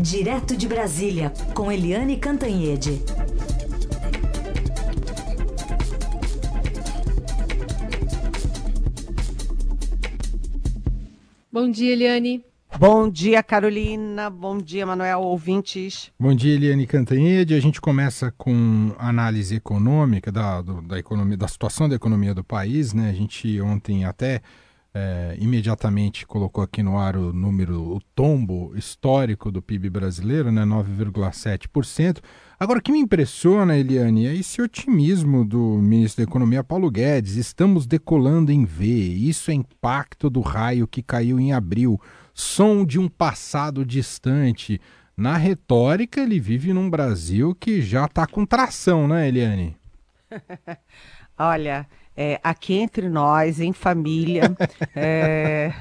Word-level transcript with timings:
Direto 0.00 0.56
de 0.56 0.68
Brasília, 0.68 1.32
com 1.52 1.72
Eliane 1.72 2.16
Cantanhede. 2.16 3.02
Bom 11.50 11.68
dia, 11.68 11.92
Eliane. 11.92 12.44
Bom 12.78 13.10
dia, 13.10 13.42
Carolina. 13.42 14.30
Bom 14.30 14.58
dia, 14.58 14.86
Manuel, 14.86 15.20
ouvintes. 15.20 16.12
Bom 16.16 16.32
dia, 16.32 16.54
Eliane 16.54 16.86
Cantanhede. 16.86 17.54
A 17.54 17.60
gente 17.60 17.80
começa 17.80 18.32
com 18.38 18.94
análise 18.98 19.56
econômica 19.56 20.30
da, 20.30 20.62
do, 20.62 20.80
da, 20.80 20.96
economia, 20.96 21.36
da 21.36 21.48
situação 21.48 21.88
da 21.88 21.96
economia 21.96 22.32
do 22.32 22.44
país. 22.44 22.94
Né? 22.94 23.10
A 23.10 23.12
gente 23.12 23.60
ontem 23.60 24.04
até 24.04 24.42
é, 24.98 25.36
imediatamente 25.38 26.26
colocou 26.26 26.62
aqui 26.64 26.82
no 26.82 26.98
ar 26.98 27.16
o 27.16 27.32
número, 27.32 27.80
o 27.80 28.00
tombo 28.14 28.72
histórico 28.76 29.50
do 29.52 29.62
PIB 29.62 29.88
brasileiro, 29.88 30.50
né, 30.50 30.64
9,7%. 30.64 32.20
Agora, 32.58 32.80
o 32.80 32.82
que 32.82 32.90
me 32.90 32.98
impressiona, 32.98 33.76
Eliane, 33.78 34.26
é 34.26 34.34
esse 34.34 34.60
otimismo 34.60 35.44
do 35.44 35.78
ministro 35.78 36.24
da 36.24 36.28
Economia, 36.28 36.64
Paulo 36.64 36.90
Guedes. 36.90 37.36
Estamos 37.36 37.86
decolando 37.86 38.50
em 38.50 38.64
V. 38.64 38.86
Isso 38.86 39.52
é 39.52 39.54
impacto 39.54 40.28
do 40.28 40.40
raio 40.40 40.88
que 40.88 41.00
caiu 41.00 41.38
em 41.38 41.52
abril. 41.52 42.00
Som 42.34 42.84
de 42.84 42.98
um 42.98 43.08
passado 43.08 43.84
distante. 43.84 44.80
Na 45.16 45.36
retórica, 45.36 46.20
ele 46.20 46.40
vive 46.40 46.72
num 46.72 46.90
Brasil 46.90 47.54
que 47.54 47.80
já 47.80 48.06
está 48.06 48.26
com 48.26 48.44
tração, 48.44 49.06
né, 49.06 49.28
Eliane? 49.28 49.76
Olha, 51.38 51.86
é, 52.20 52.40
aqui 52.42 52.74
entre 52.74 53.08
nós, 53.08 53.60
em 53.60 53.72
família. 53.72 54.42
é, 54.96 55.72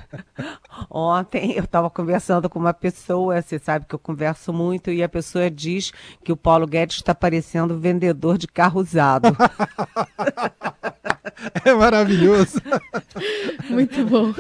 ontem 0.88 1.54
eu 1.54 1.64
estava 1.64 1.90
conversando 1.90 2.48
com 2.48 2.60
uma 2.60 2.76
pessoa, 2.76 3.42
você 3.42 3.58
sabe 3.58 3.88
que 3.88 3.96
eu 3.96 4.00
converso 4.00 4.54
muito, 4.54 4.92
e 4.92 5.02
a 5.02 5.10
pessoa 5.10 5.50
diz 5.50 5.92
que 6.24 6.32
o 6.32 6.38
Paulo 6.38 6.68
Guedes 6.68 6.98
está 6.98 7.16
parecendo 7.16 7.80
vendedor 7.80 8.38
de 8.38 8.48
carro 8.48 8.80
usado. 8.80 9.36
É 11.64 11.74
maravilhoso. 11.74 12.62
Muito 13.70 14.06
bom. 14.06 14.34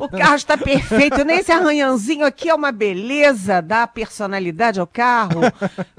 O 0.00 0.08
carro 0.08 0.36
está 0.36 0.56
perfeito. 0.56 1.24
Nem 1.24 1.38
esse 1.38 1.52
arranhãozinho 1.52 2.24
aqui 2.24 2.48
é 2.48 2.54
uma 2.54 2.72
beleza, 2.72 3.60
dá 3.60 3.86
personalidade 3.86 4.80
ao 4.80 4.86
carro. 4.86 5.40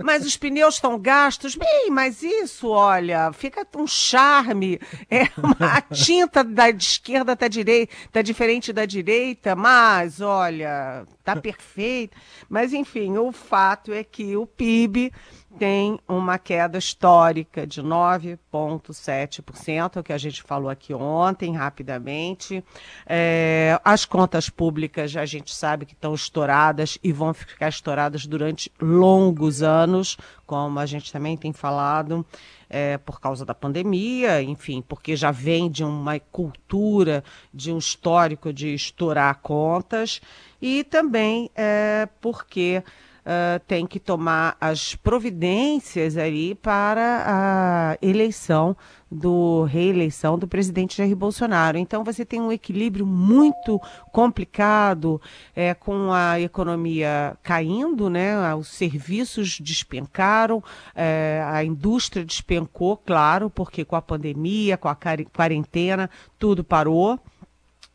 Mas 0.02 0.25
os 0.25 0.38
pneus 0.38 0.75
estão 0.75 1.00
gastos. 1.00 1.56
Bem, 1.56 1.89
mas 1.92 2.23
isso, 2.23 2.69
olha, 2.69 3.31
fica 3.34 3.66
um 3.75 3.88
charme. 3.88 4.80
É, 5.09 5.23
a 5.59 5.81
tinta 5.94 6.44
da 6.44 6.69
esquerda 6.69 7.34
está 7.34 7.47
direita, 7.47 7.94
tá 8.12 8.22
diferente 8.22 8.73
da 8.73 8.86
direita, 8.86 9.56
mas 9.56 10.22
olha, 10.22 11.06
tá 11.23 11.36
perfeito. 11.36 12.17
Mas 12.50 12.73
enfim, 12.73 13.17
o 13.17 13.31
fato 13.31 13.92
é 13.94 14.03
que 14.03 14.36
o 14.36 14.45
PIB 14.45 15.12
tem 15.58 16.00
uma 16.08 16.40
queda 16.40 16.78
histórica 16.78 17.68
de 17.68 17.82
9,7%, 17.82 20.04
que 20.04 20.14
a 20.14 20.18
gente 20.18 20.42
falou 20.42 20.70
aqui 20.70 20.94
ontem, 20.94 21.54
rapidamente. 21.56 22.64
É, 23.06 23.78
as 23.84 24.06
contas 24.06 24.50
públicas 24.50 25.14
a 25.16 25.26
gente 25.26 25.54
sabe 25.54 25.86
que 25.86 25.94
estão 25.94 26.14
estouradas 26.14 26.98
e 27.04 27.12
vão 27.12 27.34
ficar 27.34 27.68
estouradas 27.70 28.26
durante 28.26 28.72
longos 28.82 29.62
anos, 29.62 30.18
como 30.46 30.80
a 30.80 30.86
gente 30.86 31.12
também 31.12 31.36
tem 31.36 31.52
falado. 31.54 32.26
É, 32.74 32.98
por 32.98 33.20
causa 33.20 33.44
da 33.44 33.54
pandemia, 33.54 34.42
enfim, 34.42 34.82
porque 34.88 35.14
já 35.14 35.30
vem 35.30 35.70
de 35.70 35.84
uma 35.84 36.18
cultura, 36.18 37.22
de 37.54 37.70
um 37.70 37.78
histórico 37.78 38.54
de 38.54 38.74
estourar 38.74 39.40
contas, 39.42 40.22
e 40.62 40.82
também 40.86 41.52
é, 41.54 42.08
porque 42.22 42.82
uh, 43.26 43.60
tem 43.68 43.86
que 43.86 44.00
tomar 44.00 44.56
as 44.60 44.96
providências 44.96 46.18
aí 46.18 46.56
para 46.56 47.24
a 47.26 47.98
eleição 48.02 48.76
do 49.12 49.64
reeleição 49.66 50.40
do 50.40 50.48
presidente 50.48 50.98
Jair 50.98 51.16
Bolsonaro. 51.16 51.78
Então 51.78 52.04
você 52.04 52.24
tem 52.24 52.40
um 52.40 52.52
equilíbrio 52.52 53.06
muito 53.06 53.80
complicado 54.12 55.22
é, 55.54 55.74
com 55.74 56.14
a 56.14 56.40
economia 56.40 57.38
caindo, 57.44 58.10
né? 58.10 58.56
Os 58.56 58.70
serviços 58.70 59.60
despencaram, 59.60 60.64
é, 60.96 61.44
a 61.46 61.64
indústria 61.64 62.24
despencou, 62.24 62.96
claro, 62.96 63.50
porque 63.50 63.84
com 63.84 63.98
a 63.98 64.02
pandemia, 64.02 64.78
com 64.78 64.88
a 64.88 64.98
quarentena, 65.34 66.10
tudo 66.40 66.64
parou. 66.64 67.20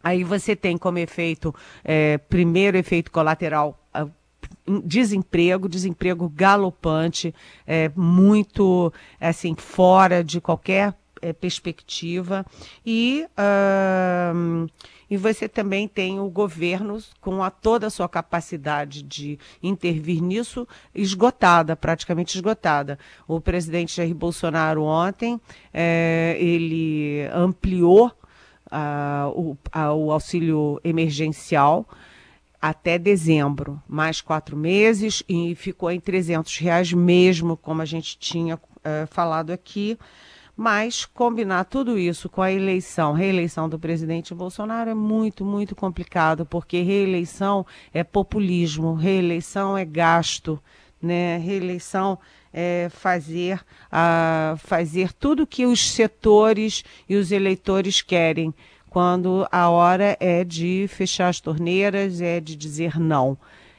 Aí 0.04 0.22
você 0.22 0.54
tem 0.54 0.76
como 0.76 0.98
efeito, 0.98 1.52
é, 1.82 2.18
primeiro 2.18 2.76
efeito 2.76 3.10
colateral, 3.10 3.76
desemprego, 4.84 5.68
desemprego 5.68 6.28
galopante, 6.28 7.34
é, 7.66 7.90
muito 7.94 8.92
assim 9.20 9.54
fora 9.56 10.22
de 10.22 10.40
qualquer 10.40 10.94
é, 11.22 11.32
perspectiva 11.32 12.44
e 12.84 13.26
uh, 13.32 14.68
e 15.08 15.16
você 15.16 15.48
também 15.48 15.86
tem 15.86 16.18
o 16.18 16.28
governo 16.28 16.98
com 17.20 17.42
a, 17.42 17.50
toda 17.50 17.86
a 17.86 17.90
sua 17.90 18.08
capacidade 18.08 19.02
de 19.02 19.38
intervir 19.62 20.20
nisso 20.20 20.66
esgotada, 20.94 21.76
praticamente 21.76 22.36
esgotada. 22.36 22.98
O 23.26 23.40
presidente 23.40 23.96
Jair 23.96 24.14
Bolsonaro 24.14 24.82
ontem 24.82 25.40
é, 25.72 26.36
ele 26.40 27.22
ampliou 27.32 28.08
uh, 28.66 29.28
o, 29.32 29.52
uh, 29.52 29.94
o 29.94 30.10
auxílio 30.10 30.80
emergencial 30.82 31.88
até 32.68 32.98
dezembro, 32.98 33.80
mais 33.88 34.20
quatro 34.20 34.56
meses, 34.56 35.22
e 35.28 35.54
ficou 35.54 35.90
em 35.90 36.00
300 36.00 36.58
reais 36.58 36.92
mesmo, 36.92 37.56
como 37.56 37.82
a 37.82 37.84
gente 37.84 38.18
tinha 38.18 38.56
uh, 38.56 39.06
falado 39.08 39.50
aqui. 39.50 39.98
Mas 40.56 41.04
combinar 41.04 41.64
tudo 41.64 41.98
isso 41.98 42.30
com 42.30 42.40
a 42.40 42.50
eleição, 42.50 43.12
reeleição 43.12 43.68
do 43.68 43.78
presidente 43.78 44.34
Bolsonaro 44.34 44.88
é 44.88 44.94
muito, 44.94 45.44
muito 45.44 45.76
complicado, 45.76 46.46
porque 46.46 46.80
reeleição 46.80 47.66
é 47.92 48.02
populismo, 48.02 48.94
reeleição 48.94 49.76
é 49.76 49.84
gasto, 49.84 50.58
né? 51.00 51.36
Reeleição 51.36 52.18
é 52.54 52.88
fazer, 52.90 53.60
uh, 53.92 54.56
fazer 54.56 55.12
tudo 55.12 55.46
que 55.46 55.66
os 55.66 55.90
setores 55.90 56.82
e 57.06 57.16
os 57.16 57.30
eleitores 57.30 58.00
querem 58.00 58.54
quando 58.96 59.46
a 59.52 59.68
hora 59.68 60.16
é 60.18 60.42
de 60.42 60.86
fechar 60.88 61.28
as 61.28 61.38
torneiras, 61.38 62.22
é 62.22 62.40
de 62.40 62.56
dizer 62.56 62.98
não. 62.98 63.36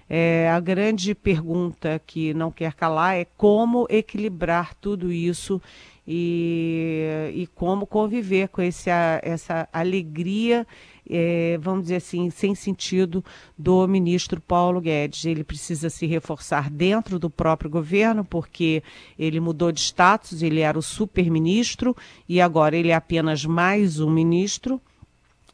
É, 0.07 0.47
a 0.47 0.59
grande 0.59 1.15
pergunta 1.15 1.99
que 2.05 2.35
não 2.35 2.51
quer 2.51 2.75
calar 2.75 3.15
é 3.15 3.25
como 3.35 3.87
equilibrar 3.89 4.75
tudo 4.75 5.11
isso 5.11 5.59
e, 6.07 7.31
e 7.33 7.47
como 7.47 7.87
conviver 7.87 8.49
com 8.49 8.61
esse, 8.61 8.91
essa 9.23 9.67
alegria, 9.73 10.67
é, 11.09 11.57
vamos 11.59 11.85
dizer 11.85 11.95
assim, 11.95 12.29
sem 12.29 12.53
sentido 12.53 13.25
do 13.57 13.87
ministro 13.87 14.39
Paulo 14.39 14.79
Guedes. 14.79 15.25
Ele 15.25 15.43
precisa 15.43 15.89
se 15.89 16.05
reforçar 16.05 16.69
dentro 16.69 17.17
do 17.17 17.27
próprio 17.27 17.71
governo, 17.71 18.23
porque 18.23 18.83
ele 19.17 19.39
mudou 19.39 19.71
de 19.71 19.79
status, 19.79 20.43
ele 20.43 20.59
era 20.59 20.77
o 20.77 20.83
super-ministro 20.83 21.97
e 22.29 22.39
agora 22.39 22.77
ele 22.77 22.89
é 22.89 22.93
apenas 22.93 23.43
mais 23.43 23.99
um 23.99 24.11
ministro 24.11 24.79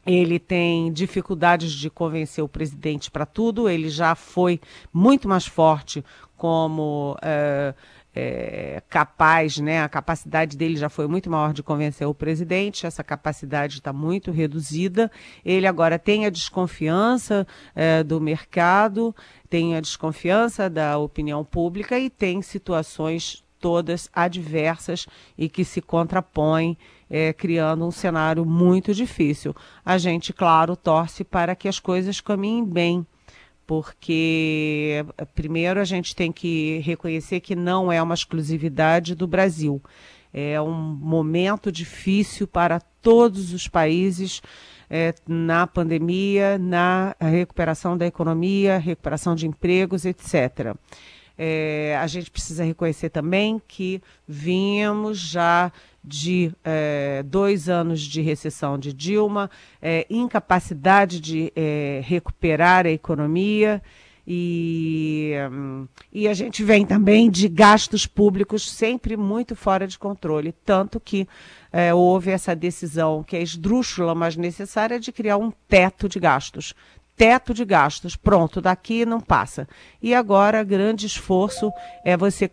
ele 0.06 0.38
tem 0.38 0.92
dificuldades 0.92 1.72
de 1.72 1.88
convencer 1.88 2.42
o 2.42 2.48
presidente 2.48 3.10
para 3.10 3.24
tudo, 3.24 3.68
ele 3.68 3.88
já 3.88 4.14
foi 4.14 4.60
muito 4.92 5.28
mais 5.28 5.46
forte 5.46 6.04
como 6.36 7.16
é, 7.22 7.74
é, 8.14 8.82
capaz, 8.88 9.58
né? 9.58 9.82
A 9.82 9.88
capacidade 9.88 10.56
dele 10.56 10.76
já 10.76 10.88
foi 10.88 11.06
muito 11.08 11.30
maior 11.30 11.52
de 11.52 11.62
convencer 11.62 12.06
o 12.06 12.14
presidente, 12.14 12.86
essa 12.86 13.02
capacidade 13.02 13.74
está 13.78 13.92
muito 13.92 14.30
reduzida. 14.30 15.10
Ele 15.44 15.66
agora 15.66 15.98
tem 15.98 16.26
a 16.26 16.30
desconfiança 16.30 17.46
é, 17.74 18.04
do 18.04 18.20
mercado, 18.20 19.14
tem 19.50 19.74
a 19.76 19.80
desconfiança 19.80 20.70
da 20.70 20.98
opinião 20.98 21.44
pública 21.44 21.98
e 21.98 22.08
tem 22.08 22.40
situações 22.42 23.42
todas 23.58 24.10
adversas 24.12 25.06
e 25.38 25.48
que 25.48 25.64
se 25.64 25.80
contrapõem 25.80 26.76
é, 27.08 27.32
criando 27.32 27.86
um 27.86 27.90
cenário 27.90 28.44
muito 28.44 28.94
difícil. 28.94 29.54
A 29.84 29.98
gente, 29.98 30.32
claro, 30.32 30.76
torce 30.76 31.24
para 31.24 31.54
que 31.54 31.68
as 31.68 31.78
coisas 31.78 32.20
caminhem 32.20 32.64
bem, 32.64 33.06
porque, 33.66 35.04
primeiro, 35.34 35.80
a 35.80 35.84
gente 35.84 36.14
tem 36.14 36.30
que 36.30 36.78
reconhecer 36.84 37.40
que 37.40 37.54
não 37.54 37.90
é 37.90 38.02
uma 38.02 38.14
exclusividade 38.14 39.14
do 39.14 39.26
Brasil. 39.26 39.80
É 40.32 40.60
um 40.60 40.72
momento 40.72 41.70
difícil 41.70 42.46
para 42.46 42.80
todos 43.00 43.52
os 43.52 43.68
países 43.68 44.42
é, 44.90 45.14
na 45.26 45.66
pandemia, 45.66 46.58
na 46.58 47.14
recuperação 47.20 47.96
da 47.96 48.06
economia, 48.06 48.78
recuperação 48.78 49.34
de 49.34 49.46
empregos, 49.46 50.04
etc. 50.04 50.74
É, 51.36 51.98
a 52.00 52.06
gente 52.06 52.30
precisa 52.30 52.64
reconhecer 52.64 53.10
também 53.10 53.60
que 53.66 54.00
vínhamos 54.26 55.18
já 55.18 55.72
de 56.04 56.52
é, 56.62 57.22
dois 57.24 57.68
anos 57.68 58.00
de 58.00 58.20
recessão 58.20 58.78
de 58.78 58.92
Dilma, 58.92 59.50
é, 59.80 60.06
incapacidade 60.10 61.18
de 61.18 61.50
é, 61.56 62.02
recuperar 62.04 62.86
a 62.86 62.90
economia 62.90 63.80
E, 64.26 65.32
e 66.10 66.26
a 66.26 66.32
gente 66.32 66.64
vem 66.64 66.86
também 66.86 67.30
de 67.30 67.46
gastos 67.46 68.06
públicos 68.06 68.70
sempre 68.70 69.16
muito 69.16 69.54
fora 69.54 69.86
de 69.86 69.98
controle, 69.98 70.52
tanto 70.64 70.98
que 70.98 71.28
é, 71.70 71.92
houve 71.92 72.30
essa 72.30 72.56
decisão 72.56 73.22
que 73.22 73.36
é 73.36 73.42
esdrúxula, 73.42 74.14
mas 74.14 74.34
necessária, 74.36 74.98
de 74.98 75.12
criar 75.12 75.36
um 75.36 75.52
teto 75.68 76.08
de 76.08 76.18
gastos. 76.18 76.74
Teto 77.16 77.54
de 77.54 77.64
gastos, 77.64 78.16
pronto, 78.16 78.60
daqui 78.60 79.06
não 79.06 79.20
passa. 79.20 79.68
E 80.02 80.12
agora, 80.12 80.64
grande 80.64 81.06
esforço 81.06 81.70
é 82.04 82.16
você 82.16 82.50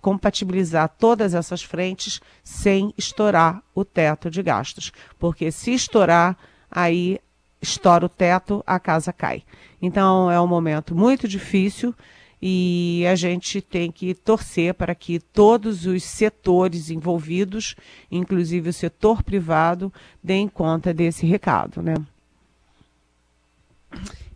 compatibilizar 0.00 0.88
todas 0.96 1.34
essas 1.34 1.62
frentes 1.62 2.20
sem 2.44 2.94
estourar 2.96 3.62
o 3.74 3.84
teto 3.84 4.30
de 4.30 4.42
gastos. 4.42 4.92
Porque 5.18 5.50
se 5.50 5.74
estourar, 5.74 6.36
aí 6.70 7.18
estoura 7.60 8.06
o 8.06 8.08
teto, 8.08 8.62
a 8.64 8.78
casa 8.78 9.12
cai. 9.12 9.42
Então 9.82 10.30
é 10.30 10.40
um 10.40 10.46
momento 10.46 10.94
muito 10.94 11.26
difícil 11.26 11.94
e 12.40 13.04
a 13.10 13.14
gente 13.14 13.60
tem 13.60 13.90
que 13.90 14.14
torcer 14.14 14.74
para 14.74 14.94
que 14.94 15.18
todos 15.18 15.86
os 15.86 16.04
setores 16.04 16.90
envolvidos, 16.90 17.74
inclusive 18.10 18.68
o 18.68 18.72
setor 18.72 19.22
privado, 19.22 19.92
deem 20.22 20.46
conta 20.46 20.94
desse 20.94 21.26
recado, 21.26 21.82
né? 21.82 21.94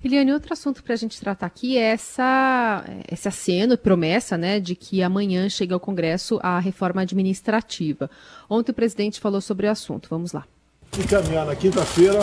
Eliane, 0.02 0.32
outro 0.32 0.55
assunto 0.55 0.82
para 0.82 0.94
a 0.94 0.97
gente 0.97 1.20
tratar 1.20 1.44
aqui 1.44 1.76
é 1.76 1.93
essa, 1.93 2.82
esse 3.11 3.29
aceno, 3.29 3.76
promessa, 3.76 4.38
né, 4.38 4.58
de 4.58 4.75
que 4.75 5.02
amanhã 5.02 5.47
chega 5.50 5.75
ao 5.75 5.81
Congresso 5.81 6.41
a 6.43 6.58
reforma 6.58 7.02
administrativa. 7.02 8.11
Ontem 8.49 8.73
o 8.73 8.75
presidente 8.75 9.20
falou 9.20 9.43
sobre 9.43 9.67
o 9.67 9.70
assunto. 9.70 10.08
Vamos 10.08 10.32
lá. 10.32 10.47
Encaminhar 10.99 11.44
na 11.44 11.55
quinta-feira 11.55 12.20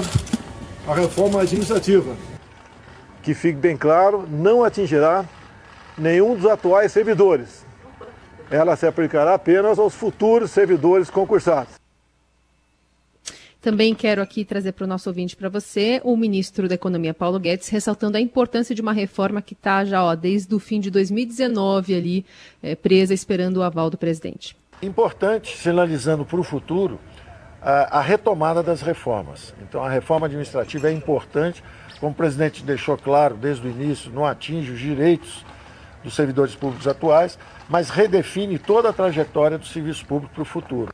a 0.87 0.95
reforma 0.95 1.41
administrativa. 1.41 2.15
Que 3.21 3.35
fique 3.35 3.59
bem 3.59 3.77
claro, 3.77 4.27
não 4.27 4.63
atingirá 4.63 5.23
nenhum 5.95 6.35
dos 6.35 6.47
atuais 6.47 6.91
servidores. 6.91 7.63
Ela 8.49 8.75
se 8.75 8.87
aplicará 8.87 9.35
apenas 9.35 9.77
aos 9.77 9.93
futuros 9.93 10.49
servidores 10.49 11.11
concursados. 11.11 11.75
Também 13.61 13.95
quero 13.95 14.21
aqui 14.21 14.45
trazer 14.45 14.71
para 14.73 14.85
o 14.85 14.87
nosso 14.87 15.09
ouvinte 15.09 15.35
para 15.35 15.49
você 15.49 15.99
o 16.03 16.15
ministro 16.15 16.67
da 16.67 16.75
Economia, 16.75 17.13
Paulo 17.13 17.39
Guedes, 17.39 17.69
ressaltando 17.69 18.17
a 18.17 18.21
importância 18.21 18.75
de 18.75 18.81
uma 18.81 18.93
reforma 18.93 19.41
que 19.41 19.53
está 19.53 19.83
já 19.83 20.03
ó, 20.03 20.15
desde 20.15 20.53
o 20.53 20.59
fim 20.59 20.79
de 20.79 20.91
2019 20.91 21.95
ali 21.95 22.25
é, 22.61 22.75
presa, 22.75 23.13
esperando 23.13 23.57
o 23.57 23.63
aval 23.63 23.89
do 23.89 23.97
presidente. 23.97 24.55
Importante, 24.81 25.57
sinalizando 25.57 26.23
para 26.23 26.39
o 26.39 26.43
futuro, 26.43 26.99
a, 27.61 27.97
a 27.97 28.01
retomada 28.01 28.61
das 28.61 28.81
reformas. 28.81 29.53
Então, 29.61 29.83
a 29.83 29.89
reforma 29.89 30.27
administrativa 30.27 30.89
é 30.89 30.93
importante, 30.93 31.63
como 31.99 32.11
o 32.11 32.15
presidente 32.15 32.63
deixou 32.63 32.95
claro 32.95 33.35
desde 33.35 33.67
o 33.67 33.71
início, 33.71 34.11
não 34.11 34.25
atinge 34.25 34.71
os 34.71 34.79
direitos 34.79 35.43
dos 36.03 36.15
servidores 36.15 36.55
públicos 36.55 36.87
atuais, 36.87 37.39
mas 37.67 37.89
redefine 37.89 38.59
toda 38.59 38.89
a 38.89 38.93
trajetória 38.93 39.57
do 39.57 39.65
serviço 39.65 40.05
público 40.05 40.33
para 40.33 40.43
o 40.43 40.45
futuro. 40.45 40.93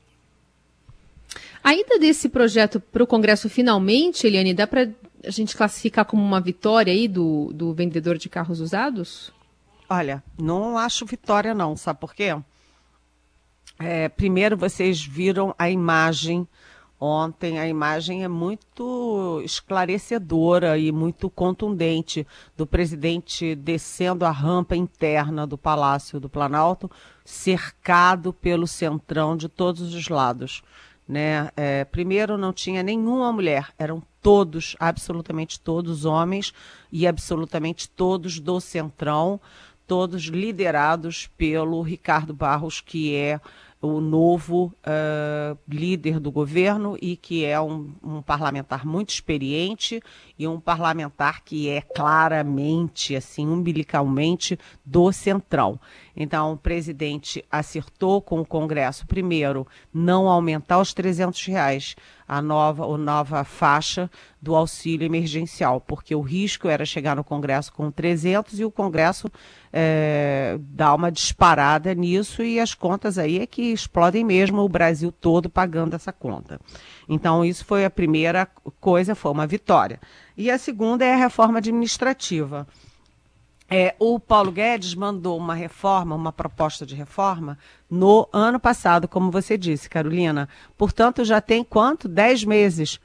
A 1.63 1.73
ida 1.73 1.97
desse 1.97 2.27
projeto 2.27 2.79
para 2.79 3.03
o 3.03 3.07
Congresso 3.07 3.49
finalmente, 3.49 4.27
Eliane, 4.27 4.53
dá 4.53 4.67
para 4.67 4.91
a 5.25 5.29
gente 5.29 5.55
classificar 5.55 6.05
como 6.05 6.21
uma 6.21 6.41
vitória 6.41 6.91
aí 6.91 7.07
do, 7.07 7.51
do 7.53 7.73
vendedor 7.73 8.17
de 8.17 8.27
carros 8.27 8.59
usados? 8.59 9.31
Olha, 9.89 10.21
não 10.37 10.77
acho 10.77 11.05
vitória 11.05 11.53
não, 11.53 11.77
sabe 11.77 11.99
por 11.99 12.13
quê? 12.13 12.35
É, 13.79 14.09
primeiro, 14.09 14.57
vocês 14.57 15.03
viram 15.03 15.55
a 15.57 15.69
imagem 15.69 16.47
ontem. 16.99 17.59
A 17.59 17.67
imagem 17.67 18.23
é 18.23 18.27
muito 18.27 19.41
esclarecedora 19.43 20.77
e 20.77 20.91
muito 20.91 21.29
contundente 21.29 22.25
do 22.55 22.65
presidente 22.65 23.55
descendo 23.55 24.25
a 24.25 24.31
rampa 24.31 24.75
interna 24.75 25.45
do 25.45 25.57
Palácio 25.57 26.19
do 26.19 26.29
Planalto, 26.29 26.89
cercado 27.25 28.31
pelo 28.31 28.67
centrão 28.67 29.35
de 29.35 29.49
todos 29.49 29.93
os 29.93 30.07
lados. 30.07 30.63
Né? 31.07 31.49
É, 31.55 31.83
primeiro, 31.85 32.37
não 32.37 32.53
tinha 32.53 32.81
nenhuma 32.81 33.31
mulher, 33.31 33.69
eram 33.77 34.01
todos, 34.21 34.75
absolutamente 34.79 35.59
todos 35.59 36.05
homens 36.05 36.53
e 36.91 37.05
absolutamente 37.05 37.89
todos 37.89 38.39
do 38.39 38.59
centrão, 38.61 39.39
todos 39.85 40.23
liderados 40.23 41.27
pelo 41.37 41.81
Ricardo 41.81 42.33
Barros, 42.33 42.79
que 42.79 43.15
é 43.15 43.39
o 43.83 43.99
novo 43.99 44.73
uh, 44.87 45.57
líder 45.67 46.17
do 46.17 46.31
governo 46.31 46.97
e 47.01 47.17
que 47.17 47.43
é 47.43 47.59
um, 47.59 47.93
um, 48.01 48.21
parlamentar 48.21 48.85
muito 48.85 49.09
experiente 49.09 50.01
e 50.39 50.47
um 50.47 50.57
parlamentar 50.57 51.43
que 51.43 51.67
é 51.67 51.81
claramente, 51.81 53.13
assim, 53.13 53.45
umbilicalmente 53.45 54.57
do 54.85 55.11
centrão. 55.11 55.77
Então, 56.15 56.53
o 56.53 56.57
presidente 56.57 57.43
acertou 57.51 58.21
com 58.21 58.39
o 58.39 58.45
Congresso, 58.45 59.05
primeiro, 59.05 59.67
não 59.93 60.29
aumentar 60.29 60.79
os 60.79 60.93
300 60.93 61.45
reais, 61.47 61.95
a 62.33 62.41
nova, 62.41 62.83
a 62.83 62.97
nova 62.97 63.43
faixa 63.43 64.09
do 64.41 64.55
auxílio 64.55 65.05
emergencial, 65.05 65.79
porque 65.79 66.15
o 66.15 66.21
risco 66.21 66.67
era 66.67 66.83
chegar 66.83 67.15
no 67.15 67.23
Congresso 67.23 67.71
com 67.71 67.91
300 67.91 68.59
e 68.59 68.65
o 68.65 68.71
Congresso 68.71 69.29
é, 69.71 70.57
dar 70.59 70.95
uma 70.95 71.11
disparada 71.11 71.93
nisso 71.93 72.41
e 72.41 72.59
as 72.59 72.73
contas 72.73 73.19
aí 73.19 73.39
é 73.39 73.45
que 73.45 73.71
explodem 73.71 74.23
mesmo, 74.23 74.61
o 74.61 74.69
Brasil 74.69 75.11
todo 75.11 75.47
pagando 75.47 75.95
essa 75.95 76.11
conta. 76.11 76.59
Então, 77.07 77.45
isso 77.45 77.63
foi 77.65 77.85
a 77.85 77.89
primeira 77.89 78.47
coisa, 78.79 79.13
foi 79.13 79.31
uma 79.31 79.45
vitória. 79.45 79.99
E 80.35 80.49
a 80.49 80.57
segunda 80.57 81.05
é 81.05 81.13
a 81.13 81.17
reforma 81.17 81.59
administrativa. 81.59 82.67
É, 83.75 83.95
o 83.97 84.19
Paulo 84.19 84.51
Guedes 84.51 84.93
mandou 84.93 85.35
uma 85.35 85.55
reforma, 85.55 86.13
uma 86.13 86.31
proposta 86.31 86.85
de 86.85 86.93
reforma, 86.93 87.57
no 87.89 88.29
ano 88.31 88.59
passado, 88.59 89.07
como 89.07 89.31
você 89.31 89.57
disse, 89.57 89.89
Carolina. 89.89 90.47
Portanto, 90.77 91.25
já 91.25 91.41
tem 91.41 91.63
quanto? 91.63 92.07
Dez 92.07 92.43
meses 92.43 92.99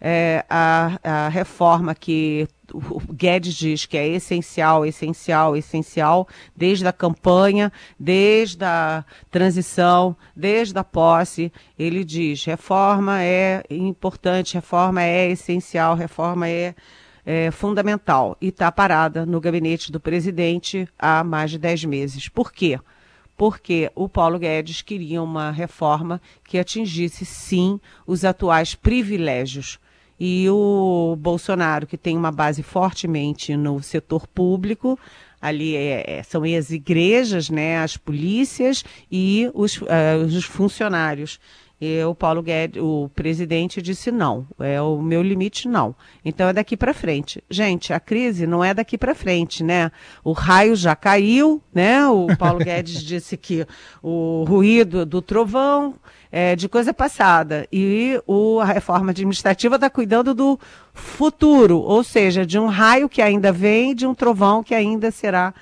é, 0.00 0.44
a, 0.48 0.98
a 1.02 1.28
reforma 1.28 1.92
que 1.92 2.46
o 2.72 3.00
Guedes 3.12 3.54
diz 3.54 3.86
que 3.86 3.96
é 3.96 4.06
essencial, 4.06 4.86
essencial, 4.86 5.56
essencial, 5.56 6.28
desde 6.54 6.86
a 6.86 6.92
campanha, 6.92 7.72
desde 7.98 8.64
a 8.64 9.04
transição, 9.30 10.16
desde 10.34 10.78
a 10.78 10.84
posse. 10.84 11.52
Ele 11.78 12.04
diz: 12.04 12.44
reforma 12.44 13.22
é 13.22 13.64
importante, 13.70 14.54
reforma 14.54 15.02
é 15.02 15.30
essencial, 15.30 15.96
reforma 15.96 16.48
é, 16.48 16.74
é 17.26 17.50
fundamental. 17.50 18.36
E 18.40 18.48
está 18.48 18.70
parada 18.70 19.26
no 19.26 19.40
gabinete 19.40 19.90
do 19.90 19.98
presidente 19.98 20.88
há 20.96 21.24
mais 21.24 21.50
de 21.50 21.58
dez 21.58 21.84
meses. 21.84 22.28
Por 22.28 22.52
quê? 22.52 22.78
Porque 23.36 23.90
o 23.94 24.08
Paulo 24.08 24.38
Guedes 24.38 24.80
queria 24.80 25.20
uma 25.20 25.50
reforma 25.50 26.22
que 26.44 26.58
atingisse, 26.58 27.26
sim, 27.26 27.80
os 28.06 28.24
atuais 28.24 28.74
privilégios 28.76 29.78
e 30.18 30.48
o 30.48 31.14
Bolsonaro, 31.18 31.86
que 31.86 31.98
tem 31.98 32.16
uma 32.16 32.32
base 32.32 32.62
fortemente 32.62 33.54
no 33.54 33.82
setor 33.82 34.26
público, 34.26 34.98
ali 35.40 35.76
é, 35.76 36.18
é 36.18 36.22
são 36.22 36.42
as 36.44 36.70
igrejas, 36.70 37.50
né, 37.50 37.78
as 37.78 37.98
polícias 37.98 38.82
e 39.12 39.50
os, 39.52 39.76
uh, 39.82 40.24
os 40.26 40.44
funcionários. 40.44 41.38
E 41.78 42.02
o 42.04 42.14
Paulo 42.14 42.42
Guedes, 42.42 42.82
o 42.82 43.10
presidente, 43.14 43.82
disse 43.82 44.10
não, 44.10 44.46
é 44.58 44.80
o 44.80 45.02
meu 45.02 45.22
limite 45.22 45.68
não. 45.68 45.94
Então 46.24 46.48
é 46.48 46.52
daqui 46.52 46.74
para 46.74 46.94
frente. 46.94 47.44
Gente, 47.50 47.92
a 47.92 48.00
crise 48.00 48.46
não 48.46 48.64
é 48.64 48.72
daqui 48.72 48.96
para 48.96 49.14
frente, 49.14 49.62
né? 49.62 49.92
O 50.24 50.32
raio 50.32 50.74
já 50.74 50.96
caiu, 50.96 51.62
né? 51.74 52.06
O 52.06 52.34
Paulo 52.38 52.60
Guedes 52.64 53.02
disse 53.02 53.36
que 53.36 53.66
o 54.02 54.44
ruído 54.48 55.04
do 55.04 55.20
trovão 55.20 55.94
é 56.32 56.56
de 56.56 56.66
coisa 56.66 56.94
passada 56.94 57.68
e 57.70 58.20
o, 58.26 58.58
a 58.58 58.64
reforma 58.64 59.10
administrativa 59.10 59.74
está 59.74 59.90
cuidando 59.90 60.34
do 60.34 60.58
futuro, 60.94 61.78
ou 61.78 62.02
seja, 62.02 62.46
de 62.46 62.58
um 62.58 62.68
raio 62.68 63.06
que 63.06 63.20
ainda 63.20 63.52
vem, 63.52 63.94
de 63.94 64.06
um 64.06 64.14
trovão 64.14 64.62
que 64.62 64.74
ainda 64.74 65.10
será 65.10 65.52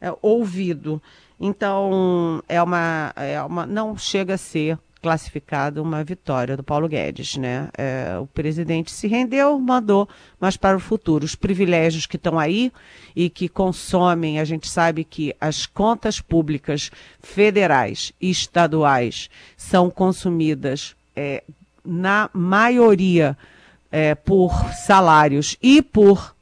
é, 0.00 0.14
ouvido. 0.22 1.02
Então 1.40 2.42
é 2.48 2.62
uma, 2.62 3.12
é 3.16 3.42
uma, 3.42 3.66
não 3.66 3.98
chega 3.98 4.34
a 4.34 4.38
ser 4.38 4.78
classificado 5.04 5.82
uma 5.82 6.02
vitória 6.02 6.56
do 6.56 6.62
Paulo 6.62 6.88
Guedes, 6.88 7.36
né? 7.36 7.68
É, 7.76 8.16
o 8.18 8.26
presidente 8.26 8.90
se 8.90 9.06
rendeu, 9.06 9.60
mandou, 9.60 10.08
mas 10.40 10.56
para 10.56 10.78
o 10.78 10.80
futuro, 10.80 11.26
os 11.26 11.34
privilégios 11.34 12.06
que 12.06 12.16
estão 12.16 12.38
aí 12.38 12.72
e 13.14 13.28
que 13.28 13.46
consomem, 13.46 14.40
a 14.40 14.46
gente 14.46 14.66
sabe 14.66 15.04
que 15.04 15.36
as 15.38 15.66
contas 15.66 16.22
públicas 16.22 16.90
federais 17.20 18.14
e 18.18 18.30
estaduais 18.30 19.28
são 19.58 19.90
consumidas 19.90 20.96
é, 21.14 21.44
na 21.84 22.30
maioria 22.32 23.36
é, 23.92 24.14
por 24.14 24.54
salários 24.72 25.54
e 25.62 25.82
por 25.82 26.34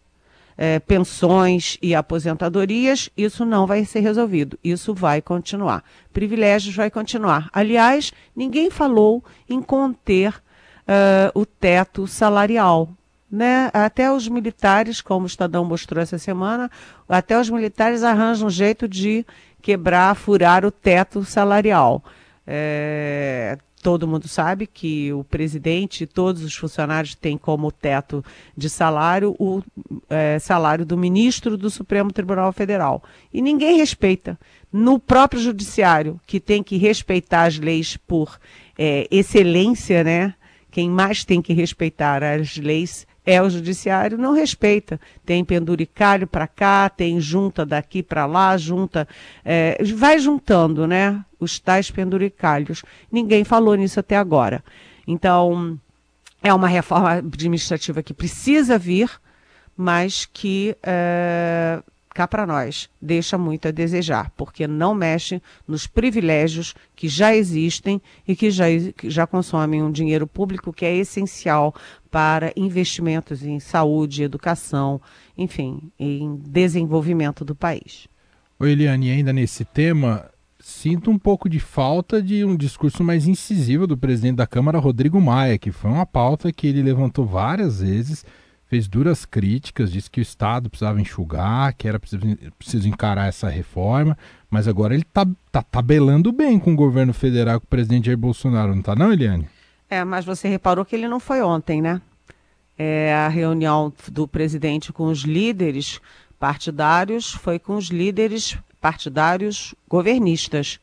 é, 0.56 0.78
pensões 0.78 1.78
e 1.80 1.94
aposentadorias, 1.94 3.10
isso 3.16 3.44
não 3.44 3.66
vai 3.66 3.84
ser 3.84 4.00
resolvido. 4.00 4.58
Isso 4.62 4.94
vai 4.94 5.20
continuar. 5.20 5.82
Privilégios 6.12 6.74
vai 6.74 6.90
continuar. 6.90 7.48
Aliás, 7.52 8.12
ninguém 8.36 8.70
falou 8.70 9.24
em 9.48 9.62
conter 9.62 10.34
uh, 10.34 11.40
o 11.40 11.46
teto 11.46 12.06
salarial. 12.06 12.88
né? 13.30 13.70
Até 13.72 14.12
os 14.12 14.28
militares, 14.28 15.00
como 15.00 15.24
o 15.24 15.26
Estadão 15.26 15.64
mostrou 15.64 16.02
essa 16.02 16.18
semana, 16.18 16.70
até 17.08 17.40
os 17.40 17.48
militares 17.48 18.02
arranjam 18.02 18.46
um 18.48 18.50
jeito 18.50 18.86
de 18.86 19.24
quebrar, 19.62 20.14
furar 20.14 20.66
o 20.66 20.70
teto 20.70 21.24
salarial. 21.24 22.04
É, 22.46 23.56
todo 23.82 24.06
mundo 24.06 24.28
sabe 24.28 24.66
que 24.66 25.12
o 25.12 25.24
presidente 25.24 26.04
e 26.04 26.06
todos 26.06 26.44
os 26.44 26.54
funcionários 26.54 27.16
têm 27.16 27.36
como 27.36 27.72
teto 27.72 28.24
de 28.56 28.70
salário 28.70 29.34
o 29.40 29.60
é, 30.08 30.38
salário 30.38 30.86
do 30.86 30.96
ministro 30.96 31.56
do 31.56 31.68
Supremo 31.68 32.12
Tribunal 32.12 32.52
Federal. 32.52 33.02
E 33.34 33.42
ninguém 33.42 33.76
respeita. 33.76 34.38
No 34.72 35.00
próprio 35.00 35.40
judiciário, 35.40 36.20
que 36.26 36.38
tem 36.38 36.62
que 36.62 36.76
respeitar 36.76 37.42
as 37.42 37.58
leis 37.58 37.96
por 37.96 38.38
é, 38.78 39.08
excelência, 39.10 40.04
né? 40.04 40.34
Quem 40.70 40.88
mais 40.88 41.24
tem 41.24 41.42
que 41.42 41.52
respeitar 41.52 42.22
as 42.22 42.56
leis 42.56 43.06
é 43.24 43.40
o 43.40 43.48
judiciário, 43.48 44.18
não 44.18 44.32
respeita. 44.32 45.00
Tem 45.24 45.44
penduricalho 45.44 46.26
para 46.26 46.46
cá, 46.46 46.88
tem 46.88 47.20
junta 47.20 47.64
daqui 47.64 48.02
para 48.02 48.26
lá, 48.26 48.56
junta. 48.56 49.06
É, 49.44 49.78
vai 49.94 50.18
juntando, 50.18 50.86
né? 50.86 51.24
Os 51.38 51.58
tais 51.58 51.90
penduricalhos. 51.90 52.84
Ninguém 53.10 53.44
falou 53.44 53.74
nisso 53.74 54.00
até 54.00 54.16
agora. 54.16 54.64
Então, 55.06 55.78
é 56.42 56.52
uma 56.52 56.68
reforma 56.68 57.12
administrativa 57.12 58.02
que 58.02 58.12
precisa 58.12 58.76
vir, 58.76 59.10
mas 59.76 60.26
que 60.26 60.76
é, 60.82 61.80
cá 62.12 62.28
para 62.28 62.46
nós, 62.46 62.88
deixa 63.00 63.36
muito 63.38 63.68
a 63.68 63.70
desejar, 63.70 64.30
porque 64.36 64.66
não 64.66 64.94
mexe 64.94 65.42
nos 65.66 65.86
privilégios 65.86 66.74
que 66.94 67.08
já 67.08 67.34
existem 67.34 68.00
e 68.26 68.36
que 68.36 68.50
já, 68.50 68.64
que 68.96 69.10
já 69.10 69.26
consomem 69.26 69.82
um 69.82 69.90
dinheiro 69.90 70.26
público 70.26 70.72
que 70.72 70.84
é 70.84 70.94
essencial 70.96 71.74
para 72.10 72.52
investimentos 72.56 73.42
em 73.42 73.58
saúde, 73.58 74.22
educação, 74.22 75.00
enfim, 75.36 75.90
em 75.98 76.36
desenvolvimento 76.36 77.44
do 77.44 77.54
país. 77.54 78.06
Oi, 78.58 78.72
Eliane, 78.72 79.10
ainda 79.10 79.32
nesse 79.32 79.64
tema, 79.64 80.30
sinto 80.60 81.10
um 81.10 81.18
pouco 81.18 81.48
de 81.48 81.58
falta 81.58 82.22
de 82.22 82.44
um 82.44 82.56
discurso 82.56 83.02
mais 83.02 83.26
incisivo 83.26 83.86
do 83.86 83.96
presidente 83.96 84.36
da 84.36 84.46
Câmara, 84.46 84.78
Rodrigo 84.78 85.20
Maia, 85.20 85.58
que 85.58 85.72
foi 85.72 85.90
uma 85.90 86.06
pauta 86.06 86.52
que 86.52 86.66
ele 86.66 86.82
levantou 86.82 87.26
várias 87.26 87.80
vezes 87.80 88.24
fez 88.72 88.88
duras 88.88 89.26
críticas, 89.26 89.92
disse 89.92 90.10
que 90.10 90.18
o 90.18 90.22
Estado 90.22 90.70
precisava 90.70 90.98
enxugar, 90.98 91.74
que 91.76 91.86
era 91.86 92.00
preciso, 92.00 92.22
preciso 92.58 92.88
encarar 92.88 93.28
essa 93.28 93.50
reforma, 93.50 94.16
mas 94.48 94.66
agora 94.66 94.94
ele 94.94 95.02
está 95.02 95.26
tá 95.50 95.62
tabelando 95.62 96.32
bem 96.32 96.58
com 96.58 96.72
o 96.72 96.74
governo 96.76 97.12
federal, 97.12 97.60
com 97.60 97.66
o 97.66 97.68
presidente 97.68 98.06
Jair 98.06 98.16
Bolsonaro, 98.16 98.72
não 98.72 98.80
está 98.80 98.96
não, 98.96 99.12
Eliane? 99.12 99.46
É, 99.90 100.02
mas 100.04 100.24
você 100.24 100.48
reparou 100.48 100.86
que 100.86 100.96
ele 100.96 101.06
não 101.06 101.20
foi 101.20 101.42
ontem, 101.42 101.82
né? 101.82 102.00
É, 102.78 103.12
a 103.14 103.28
reunião 103.28 103.92
do 104.10 104.26
presidente 104.26 104.90
com 104.90 105.04
os 105.08 105.18
líderes 105.18 106.00
partidários 106.38 107.30
foi 107.30 107.58
com 107.58 107.76
os 107.76 107.88
líderes 107.88 108.56
partidários 108.80 109.74
governistas. 109.86 110.80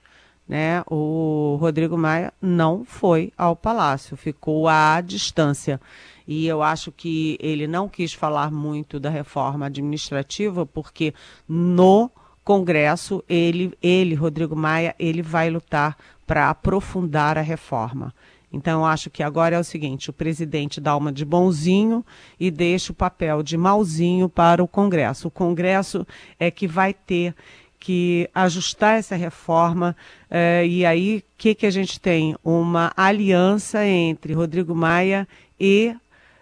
Né? 0.47 0.83
O 0.85 1.57
Rodrigo 1.59 1.97
Maia 1.97 2.31
não 2.39 2.85
foi 2.85 3.33
ao 3.35 3.55
palácio, 3.55 4.15
ficou 4.15 4.67
à 4.67 5.01
distância 5.01 5.81
e 6.31 6.45
eu 6.45 6.61
acho 6.61 6.91
que 6.91 7.39
ele 7.41 7.65
não 7.65 7.89
quis 7.89 8.13
falar 8.13 8.51
muito 8.51 8.99
da 8.99 9.09
reforma 9.09 9.65
administrativa, 9.65 10.63
porque 10.63 11.11
no 11.47 12.11
Congresso 12.43 13.23
ele, 13.27 13.73
ele 13.81 14.13
Rodrigo 14.13 14.55
Maia, 14.55 14.95
ele 14.99 15.23
vai 15.23 15.49
lutar 15.49 15.97
para 16.27 16.51
aprofundar 16.51 17.35
a 17.35 17.41
reforma. 17.41 18.13
Então, 18.53 18.81
eu 18.81 18.85
acho 18.85 19.09
que 19.09 19.23
agora 19.23 19.55
é 19.55 19.59
o 19.59 19.63
seguinte: 19.63 20.11
o 20.11 20.13
presidente 20.13 20.79
dá 20.79 20.95
uma 20.95 21.11
de 21.11 21.25
bonzinho 21.25 22.05
e 22.39 22.51
deixa 22.51 22.91
o 22.91 22.95
papel 22.95 23.41
de 23.41 23.57
malzinho 23.57 24.29
para 24.29 24.63
o 24.63 24.67
Congresso. 24.67 25.29
O 25.29 25.31
Congresso 25.31 26.05
é 26.39 26.51
que 26.51 26.67
vai 26.67 26.93
ter 26.93 27.33
que 27.79 28.29
ajustar 28.35 28.99
essa 28.99 29.15
reforma. 29.15 29.95
Eh, 30.29 30.67
e 30.67 30.85
aí, 30.85 31.17
o 31.17 31.23
que, 31.39 31.55
que 31.55 31.65
a 31.65 31.71
gente 31.71 31.99
tem? 31.99 32.35
Uma 32.43 32.91
aliança 32.95 33.83
entre 33.83 34.33
Rodrigo 34.33 34.75
Maia 34.75 35.27
e 35.59 35.95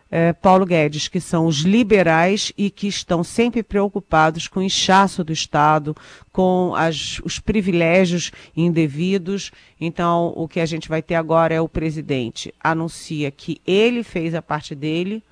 é, 0.10 0.34
Paulo 0.34 0.66
Guedes, 0.66 1.08
que 1.08 1.20
são 1.20 1.46
os 1.46 1.58
liberais 1.58 2.52
e 2.58 2.70
que 2.70 2.88
estão 2.88 3.24
sempre 3.24 3.62
preocupados 3.62 4.48
com 4.48 4.60
o 4.60 4.64
inchaço 4.64 5.24
do 5.24 5.34
Estado, 5.34 5.96
com 6.32 6.74
as, 6.76 7.20
os 7.24 7.40
privilégios 7.40 8.32
indevidos. 8.56 9.52
Então, 9.80 10.34
o 10.36 10.48
que 10.48 10.60
a 10.60 10.66
gente 10.66 10.88
vai 10.88 11.02
ter 11.02 11.16
agora 11.16 11.54
é 11.54 11.62
o 11.62 11.70
presidente 11.70 12.54
anuncia 12.64 13.32
que 13.32 13.62
ele 13.66 14.04
fez 14.04 14.34
a 14.34 14.42
parte 14.42 14.74
dele 14.74 15.24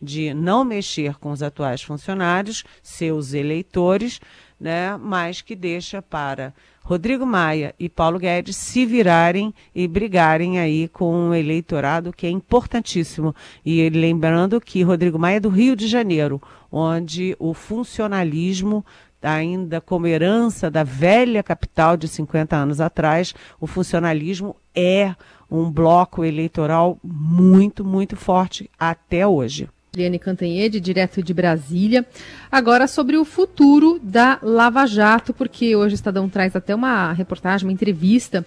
de 0.00 0.34
não 0.34 0.64
mexer 0.64 1.14
com 1.14 1.30
os 1.30 1.42
atuais 1.42 1.82
funcionários, 1.82 2.64
seus 2.82 3.32
eleitores, 3.32 4.20
né, 4.58 4.96
mas 4.96 5.40
que 5.40 5.54
deixa 5.54 6.00
para 6.00 6.54
Rodrigo 6.82 7.24
Maia 7.24 7.74
e 7.78 7.88
Paulo 7.88 8.18
Guedes 8.18 8.56
se 8.56 8.84
virarem 8.84 9.54
e 9.74 9.88
brigarem 9.88 10.58
aí 10.58 10.86
com 10.88 11.14
um 11.14 11.34
eleitorado 11.34 12.12
que 12.12 12.26
é 12.26 12.30
importantíssimo. 12.30 13.34
E 13.64 13.88
lembrando 13.88 14.60
que 14.60 14.82
Rodrigo 14.82 15.18
Maia 15.18 15.36
é 15.36 15.40
do 15.40 15.48
Rio 15.48 15.74
de 15.74 15.88
Janeiro, 15.88 16.40
onde 16.70 17.34
o 17.38 17.54
funcionalismo 17.54 18.84
ainda 19.22 19.80
como 19.80 20.06
herança 20.06 20.70
da 20.70 20.84
velha 20.84 21.42
capital 21.42 21.96
de 21.96 22.06
50 22.06 22.54
anos 22.54 22.80
atrás, 22.80 23.34
o 23.58 23.66
funcionalismo 23.66 24.54
é 24.74 25.14
um 25.50 25.70
bloco 25.70 26.24
eleitoral 26.24 26.98
muito, 27.02 27.84
muito 27.84 28.16
forte 28.16 28.70
até 28.78 29.26
hoje. 29.26 29.68
Liane 29.96 30.18
Cantanhede, 30.18 30.80
direto 30.80 31.22
de 31.22 31.32
Brasília. 31.32 32.04
Agora 32.50 32.86
sobre 32.86 33.16
o 33.16 33.24
futuro 33.24 34.00
da 34.02 34.38
Lava 34.42 34.86
Jato, 34.86 35.32
porque 35.32 35.76
hoje 35.76 35.94
o 35.94 35.96
Estadão 35.96 36.28
traz 36.28 36.56
até 36.56 36.74
uma 36.74 37.12
reportagem, 37.12 37.66
uma 37.66 37.72
entrevista 37.72 38.44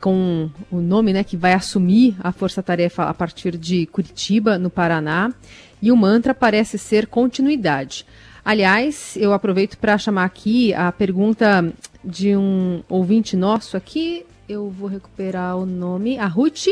com 0.00 0.50
o 0.70 0.80
nome 0.80 1.14
né, 1.14 1.24
que 1.24 1.36
vai 1.36 1.54
assumir 1.54 2.14
a 2.20 2.30
força-tarefa 2.30 3.04
a 3.04 3.14
partir 3.14 3.56
de 3.56 3.86
Curitiba, 3.86 4.58
no 4.58 4.68
Paraná. 4.68 5.32
E 5.80 5.90
o 5.90 5.96
mantra 5.96 6.34
parece 6.34 6.76
ser 6.78 7.06
continuidade. 7.06 8.04
Aliás, 8.44 9.16
eu 9.16 9.32
aproveito 9.32 9.78
para 9.78 9.96
chamar 9.96 10.24
aqui 10.24 10.74
a 10.74 10.92
pergunta 10.92 11.72
de 12.04 12.36
um 12.36 12.82
ouvinte 12.88 13.34
nosso 13.36 13.76
aqui. 13.76 14.26
Eu 14.46 14.68
vou 14.68 14.88
recuperar 14.88 15.56
o 15.56 15.64
nome. 15.64 16.18
A 16.18 16.26
Ruth 16.26 16.66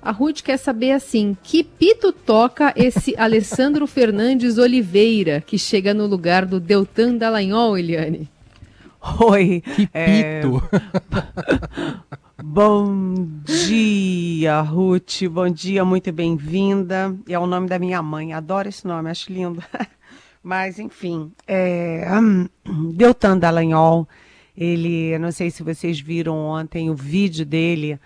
a 0.00 0.10
Ruth 0.10 0.42
quer 0.42 0.56
saber 0.56 0.92
assim: 0.92 1.36
que 1.42 1.62
pito 1.62 2.12
toca 2.12 2.72
esse 2.76 3.14
Alessandro 3.18 3.86
Fernandes 3.86 4.58
Oliveira, 4.58 5.40
que 5.40 5.58
chega 5.58 5.92
no 5.92 6.06
lugar 6.06 6.46
do 6.46 6.60
Deltan 6.60 7.16
Dallagnol, 7.16 7.76
Eliane? 7.76 8.28
Oi. 9.20 9.62
Que 9.74 9.88
é, 9.92 10.40
pito. 10.40 10.62
É... 10.72 12.18
Bom 12.42 13.26
dia, 13.44 14.60
Ruth. 14.60 15.24
Bom 15.30 15.50
dia, 15.50 15.84
muito 15.84 16.12
bem-vinda. 16.12 17.16
É 17.28 17.38
o 17.38 17.46
nome 17.46 17.68
da 17.68 17.78
minha 17.78 18.00
mãe. 18.00 18.32
Adoro 18.32 18.68
esse 18.68 18.86
nome, 18.86 19.10
acho 19.10 19.32
lindo. 19.32 19.62
Mas, 20.42 20.78
enfim, 20.78 21.32
é... 21.46 22.06
Deltan 22.94 23.38
Dallagnol, 23.38 24.08
ele, 24.56 25.18
não 25.18 25.32
sei 25.32 25.50
se 25.50 25.62
vocês 25.62 26.00
viram 26.00 26.36
ontem 26.36 26.90
o 26.90 26.94
vídeo 26.94 27.44
dele 27.44 27.98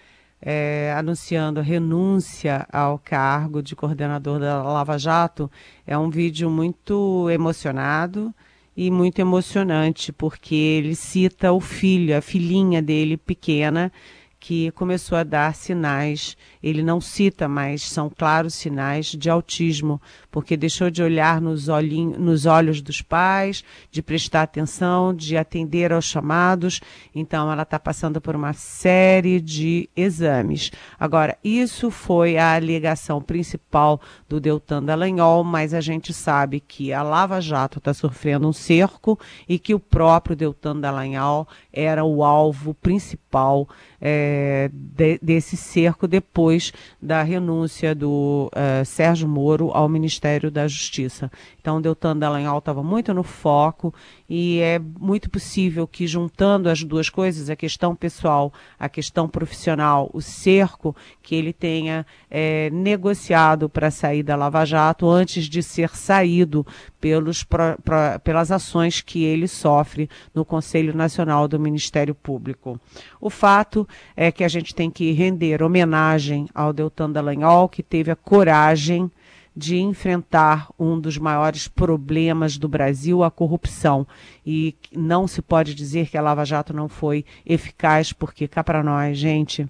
é, 0.44 0.92
anunciando 0.96 1.60
renúncia 1.60 2.66
ao 2.72 2.98
cargo 2.98 3.62
de 3.62 3.76
coordenador 3.76 4.40
da 4.40 4.60
Lava 4.60 4.98
Jato, 4.98 5.48
é 5.86 5.96
um 5.96 6.10
vídeo 6.10 6.50
muito 6.50 7.30
emocionado 7.30 8.34
e 8.76 8.90
muito 8.90 9.20
emocionante, 9.20 10.12
porque 10.12 10.54
ele 10.54 10.96
cita 10.96 11.52
o 11.52 11.60
filho, 11.60 12.16
a 12.16 12.20
filhinha 12.20 12.82
dele 12.82 13.16
pequena, 13.16 13.92
que 14.40 14.72
começou 14.72 15.16
a 15.16 15.22
dar 15.22 15.54
sinais, 15.54 16.36
ele 16.60 16.82
não 16.82 17.00
cita, 17.00 17.46
mas 17.46 17.82
são 17.82 18.10
claros 18.10 18.54
sinais 18.54 19.06
de 19.06 19.30
autismo, 19.30 20.02
porque 20.32 20.56
deixou 20.56 20.90
de 20.90 21.02
olhar 21.02 21.42
nos, 21.42 21.68
olhinho, 21.68 22.18
nos 22.18 22.46
olhos 22.46 22.80
dos 22.80 23.02
pais, 23.02 23.62
de 23.90 24.02
prestar 24.02 24.42
atenção, 24.42 25.14
de 25.14 25.36
atender 25.36 25.92
aos 25.92 26.06
chamados. 26.06 26.80
Então, 27.14 27.52
ela 27.52 27.62
está 27.62 27.78
passando 27.78 28.18
por 28.18 28.34
uma 28.34 28.54
série 28.54 29.40
de 29.42 29.90
exames. 29.94 30.72
Agora, 30.98 31.36
isso 31.44 31.90
foi 31.90 32.38
a 32.38 32.54
alegação 32.54 33.20
principal 33.20 34.00
do 34.26 34.40
Deltan 34.40 34.82
Dallagnol, 34.82 35.44
mas 35.44 35.74
a 35.74 35.82
gente 35.82 36.14
sabe 36.14 36.60
que 36.60 36.94
a 36.94 37.02
Lava 37.02 37.38
Jato 37.38 37.76
está 37.76 37.92
sofrendo 37.92 38.48
um 38.48 38.54
cerco 38.54 39.20
e 39.46 39.58
que 39.58 39.74
o 39.74 39.78
próprio 39.78 40.34
Deltan 40.34 40.80
Dallagnol 40.80 41.46
era 41.70 42.02
o 42.04 42.24
alvo 42.24 42.72
principal 42.72 43.68
é, 44.00 44.70
de, 44.72 45.18
desse 45.20 45.58
cerco 45.58 46.08
depois 46.08 46.72
da 47.00 47.22
renúncia 47.22 47.94
do 47.94 48.50
uh, 48.54 48.84
Sérgio 48.86 49.28
Moro 49.28 49.70
ao 49.72 49.88
Ministério 49.90 50.21
Ministério 50.22 50.50
da 50.52 50.68
Justiça. 50.68 51.30
Então, 51.60 51.82
Deltan 51.82 52.16
Dallagnol 52.16 52.58
estava 52.58 52.82
muito 52.82 53.12
no 53.12 53.24
foco 53.24 53.92
e 54.28 54.60
é 54.60 54.78
muito 54.78 55.28
possível 55.28 55.86
que, 55.86 56.06
juntando 56.06 56.68
as 56.68 56.84
duas 56.84 57.10
coisas, 57.10 57.50
a 57.50 57.56
questão 57.56 57.94
pessoal, 57.94 58.52
a 58.78 58.88
questão 58.88 59.28
profissional, 59.28 60.08
o 60.14 60.20
cerco, 60.20 60.94
que 61.20 61.34
ele 61.34 61.52
tenha 61.52 62.06
é, 62.30 62.70
negociado 62.70 63.68
para 63.68 63.90
sair 63.90 64.22
da 64.22 64.36
Lava 64.36 64.64
Jato 64.64 65.08
antes 65.08 65.46
de 65.46 65.60
ser 65.60 65.90
saído 65.90 66.64
pelos, 67.00 67.42
pro, 67.42 67.76
pro, 67.82 68.20
pelas 68.22 68.52
ações 68.52 69.00
que 69.00 69.24
ele 69.24 69.48
sofre 69.48 70.08
no 70.32 70.44
Conselho 70.44 70.94
Nacional 70.94 71.48
do 71.48 71.58
Ministério 71.58 72.14
Público. 72.14 72.80
O 73.20 73.28
fato 73.28 73.88
é 74.16 74.30
que 74.30 74.44
a 74.44 74.48
gente 74.48 74.72
tem 74.72 74.88
que 74.88 75.10
render 75.10 75.64
homenagem 75.64 76.48
ao 76.54 76.72
Deltan 76.72 77.10
Dallagnol, 77.10 77.68
que 77.68 77.82
teve 77.82 78.10
a 78.12 78.16
coragem 78.16 79.10
de 79.54 79.78
enfrentar 79.78 80.68
um 80.78 80.98
dos 80.98 81.18
maiores 81.18 81.68
problemas 81.68 82.56
do 82.56 82.68
Brasil, 82.68 83.22
a 83.22 83.30
corrupção. 83.30 84.06
E 84.44 84.74
não 84.94 85.28
se 85.28 85.42
pode 85.42 85.74
dizer 85.74 86.08
que 86.08 86.16
a 86.16 86.22
Lava 86.22 86.44
Jato 86.44 86.72
não 86.72 86.88
foi 86.88 87.24
eficaz, 87.44 88.12
porque 88.12 88.48
cá 88.48 88.64
para 88.64 88.82
nós, 88.82 89.18
gente. 89.18 89.66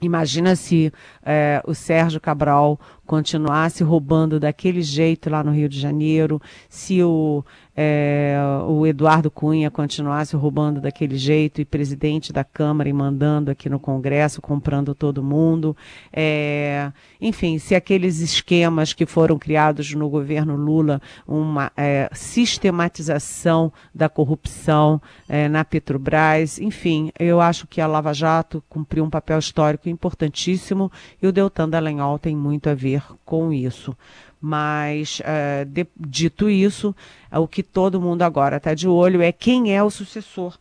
Imagina 0.00 0.54
se 0.54 0.92
é, 1.24 1.60
o 1.66 1.74
Sérgio 1.74 2.20
Cabral 2.20 2.78
continuasse 3.08 3.82
roubando 3.82 4.38
daquele 4.38 4.82
jeito 4.82 5.30
lá 5.30 5.42
no 5.42 5.50
Rio 5.50 5.66
de 5.66 5.80
Janeiro, 5.80 6.40
se 6.68 7.02
o 7.02 7.42
é, 7.80 8.36
o 8.66 8.84
Eduardo 8.84 9.30
Cunha 9.30 9.70
continuasse 9.70 10.34
roubando 10.34 10.80
daquele 10.80 11.16
jeito 11.16 11.60
e 11.60 11.64
presidente 11.64 12.32
da 12.32 12.42
Câmara 12.42 12.88
e 12.88 12.92
mandando 12.92 13.52
aqui 13.52 13.68
no 13.68 13.78
Congresso, 13.78 14.42
comprando 14.42 14.96
todo 14.96 15.22
mundo. 15.22 15.76
É, 16.12 16.90
enfim, 17.20 17.56
se 17.60 17.76
aqueles 17.76 18.18
esquemas 18.18 18.92
que 18.92 19.06
foram 19.06 19.38
criados 19.38 19.94
no 19.94 20.08
governo 20.08 20.56
Lula, 20.56 21.00
uma 21.24 21.70
é, 21.76 22.10
sistematização 22.12 23.72
da 23.94 24.08
corrupção 24.08 25.00
é, 25.28 25.48
na 25.48 25.64
Petrobras, 25.64 26.58
enfim, 26.58 27.12
eu 27.16 27.40
acho 27.40 27.64
que 27.68 27.80
a 27.80 27.86
Lava 27.86 28.12
Jato 28.12 28.60
cumpriu 28.68 29.04
um 29.04 29.10
papel 29.10 29.38
histórico 29.38 29.88
importantíssimo 29.88 30.90
e 31.22 31.28
o 31.28 31.32
Deltan 31.32 31.68
Dallagnol 31.68 32.18
tem 32.18 32.34
muito 32.34 32.68
a 32.68 32.74
ver 32.74 32.97
com 33.24 33.52
isso. 33.52 33.96
Mas, 34.40 35.20
uh, 35.20 35.64
de, 35.64 35.86
dito 35.96 36.48
isso, 36.48 36.94
uh, 37.32 37.40
o 37.40 37.48
que 37.48 37.62
todo 37.62 38.00
mundo 38.00 38.22
agora 38.22 38.58
está 38.58 38.74
de 38.74 38.86
olho 38.86 39.20
é 39.20 39.32
quem 39.32 39.74
é 39.74 39.82
o 39.82 39.90
sucessor. 39.90 40.58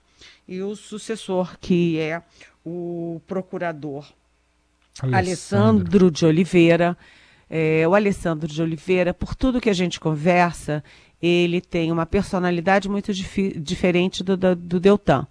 E 0.48 0.62
o 0.62 0.75
sucessor, 0.75 1.58
que 1.60 2.00
é 2.00 2.22
o 2.65 3.22
procurador 3.27 4.06
Alessandro, 5.01 5.17
Alessandro 5.17 6.12
de 6.12 6.25
Oliveira. 6.25 6.98
É, 7.50 7.88
o 7.88 7.96
Alessandro 7.96 8.48
de 8.48 8.62
Oliveira, 8.62 9.13
por 9.13 9.34
tudo 9.34 9.62
que 9.62 9.70
a 9.70 9.74
gente 9.74 10.00
conversa, 10.00 10.84
ele 11.22 11.62
tem 11.62 11.91
uma 11.91 12.06
personalidade 12.06 12.89
muito 12.89 13.13
dif 13.13 13.58
diferente 13.58 14.24
do, 14.24 14.36
do, 14.36 14.56
do 14.56 14.79
Deltan. 14.79 15.25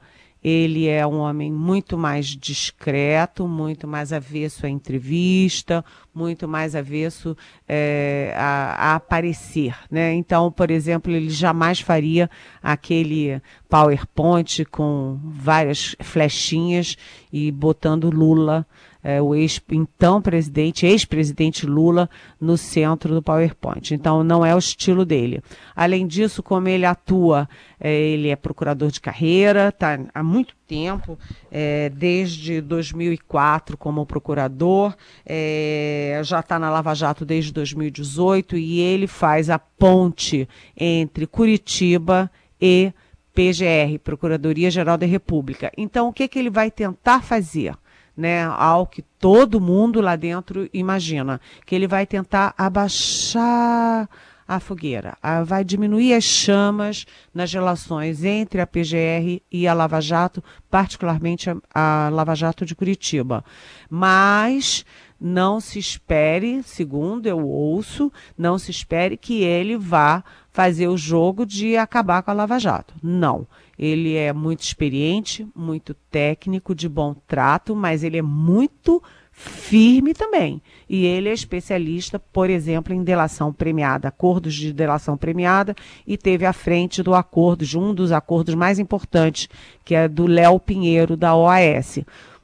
Ele 0.48 0.86
é 0.86 1.04
um 1.04 1.18
homem 1.18 1.50
muito 1.50 1.98
mais 1.98 2.26
discreto, 2.28 3.48
muito 3.48 3.84
mais 3.88 4.12
avesso 4.12 4.64
à 4.64 4.68
entrevista, 4.68 5.84
muito 6.14 6.46
mais 6.46 6.76
avesso 6.76 7.36
é, 7.66 8.32
a, 8.36 8.92
a, 8.92 8.94
aparecer. 8.94 9.74
Né? 9.90 10.14
Então, 10.14 10.52
por 10.52 10.70
exemplo, 10.70 11.12
ele 11.12 11.30
jamais 11.30 11.80
faria 11.80 12.30
aquele 12.62 13.42
PowerPoint 13.68 14.64
com 14.66 15.18
várias 15.20 15.96
flechinhas 16.00 16.96
e 17.32 17.50
botando 17.50 18.08
Lula 18.08 18.64
é, 19.06 19.22
o 19.22 19.36
ex, 19.36 19.62
então 19.70 20.20
presidente, 20.20 20.84
ex-presidente 20.84 21.64
Lula, 21.64 22.10
no 22.40 22.58
centro 22.58 23.14
do 23.14 23.22
PowerPoint. 23.22 23.94
Então, 23.94 24.25
não 24.25 24.44
é 24.44 24.52
o 24.52 24.58
estilo 24.58 25.04
dele. 25.04 25.40
Além 25.76 26.08
disso, 26.08 26.42
como 26.42 26.66
ele 26.66 26.84
atua, 26.84 27.48
é, 27.78 27.94
ele 27.94 28.30
é 28.30 28.34
procurador 28.34 28.90
de 28.90 29.00
carreira, 29.00 29.68
está 29.68 29.96
há 30.12 30.25
muito 30.25 30.56
tempo, 30.66 31.16
é, 31.52 31.88
desde 31.90 32.60
2004 32.60 33.76
como 33.76 34.04
procurador, 34.04 34.92
é, 35.25 36.20
já 36.25 36.40
está 36.40 36.58
na 36.58 36.68
Lava 36.68 36.92
Jato 36.92 37.25
desde 37.25 37.52
2018 37.52 38.56
e 38.56 38.80
ele 38.80 39.06
faz 39.06 39.48
a 39.48 39.58
ponte 39.60 40.48
entre 40.76 41.28
Curitiba 41.28 42.28
e 42.60 42.92
PGR, 43.32 44.00
Procuradoria 44.02 44.68
Geral 44.68 44.98
da 44.98 45.06
República. 45.06 45.70
Então, 45.76 46.08
o 46.08 46.12
que, 46.12 46.26
que 46.26 46.40
ele 46.40 46.50
vai 46.50 46.72
tentar 46.72 47.22
fazer? 47.22 47.73
Né, 48.16 48.44
ao 48.44 48.86
que 48.86 49.02
todo 49.02 49.60
mundo 49.60 50.00
lá 50.00 50.16
dentro 50.16 50.68
imagina, 50.72 51.40
que 51.64 51.74
ele 51.74 51.86
vai 51.86 52.06
tentar 52.06 52.54
abaixar 52.56 54.08
a 54.48 54.60
fogueira, 54.60 55.18
vai 55.44 55.64
diminuir 55.64 56.14
as 56.14 56.22
chamas 56.22 57.04
nas 57.34 57.52
relações 57.52 58.22
entre 58.22 58.60
a 58.60 58.66
PGR 58.66 59.42
e 59.50 59.66
a 59.66 59.74
Lava 59.74 60.00
Jato, 60.00 60.42
particularmente 60.70 61.50
a, 61.50 61.56
a 61.74 62.08
Lava 62.10 62.34
Jato 62.34 62.64
de 62.64 62.74
Curitiba. 62.74 63.44
Mas 63.90 64.84
não 65.20 65.58
se 65.60 65.78
espere, 65.78 66.62
segundo 66.62 67.26
eu 67.26 67.44
ouço, 67.44 68.12
não 68.38 68.58
se 68.58 68.70
espere 68.70 69.16
que 69.16 69.42
ele 69.42 69.76
vá 69.76 70.22
fazer 70.52 70.88
o 70.88 70.96
jogo 70.96 71.44
de 71.44 71.76
acabar 71.76 72.22
com 72.22 72.30
a 72.30 72.34
Lava 72.34 72.58
Jato. 72.58 72.94
Não. 73.02 73.46
Ele 73.78 74.15
é 74.15 74.32
muito 74.32 74.62
experiente, 74.62 75.47
muito 75.54 75.95
técnico, 76.10 76.75
de 76.75 76.89
bom 76.89 77.15
trato, 77.26 77.76
mas 77.76 78.02
ele 78.02 78.19
é 78.19 78.23
muito 78.23 79.02
firme 79.30 80.15
também. 80.15 80.62
E 80.89 81.04
ele 81.04 81.28
é 81.28 81.32
especialista, 81.32 82.19
por 82.19 82.49
exemplo, 82.49 82.95
em 82.95 83.04
delação 83.04 83.52
premiada, 83.52 84.08
acordos 84.08 84.54
de 84.54 84.73
delação 84.73 85.17
premiada, 85.17 85.75
e 86.06 86.17
teve 86.17 86.47
à 86.47 86.52
frente 86.52 87.02
do 87.02 87.15
acordo, 87.15 87.67
de 87.67 87.78
um 87.78 87.93
dos 87.93 88.12
acordos 88.12 88.54
mais 88.54 88.78
importantes, 88.78 89.49
que 89.84 89.95
é 89.95 90.08
do 90.08 90.26
Léo 90.26 90.58
Pinheiro, 90.58 91.17
da 91.17 91.36
OAS. 91.36 91.99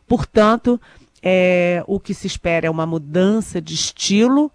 Portanto, 0.07 0.79
é, 1.23 1.83
o 1.87 1.99
que 1.99 2.13
se 2.13 2.27
espera 2.27 2.67
é 2.67 2.71
uma 2.71 2.85
mudança 2.85 3.61
de 3.61 3.75
estilo 3.75 4.53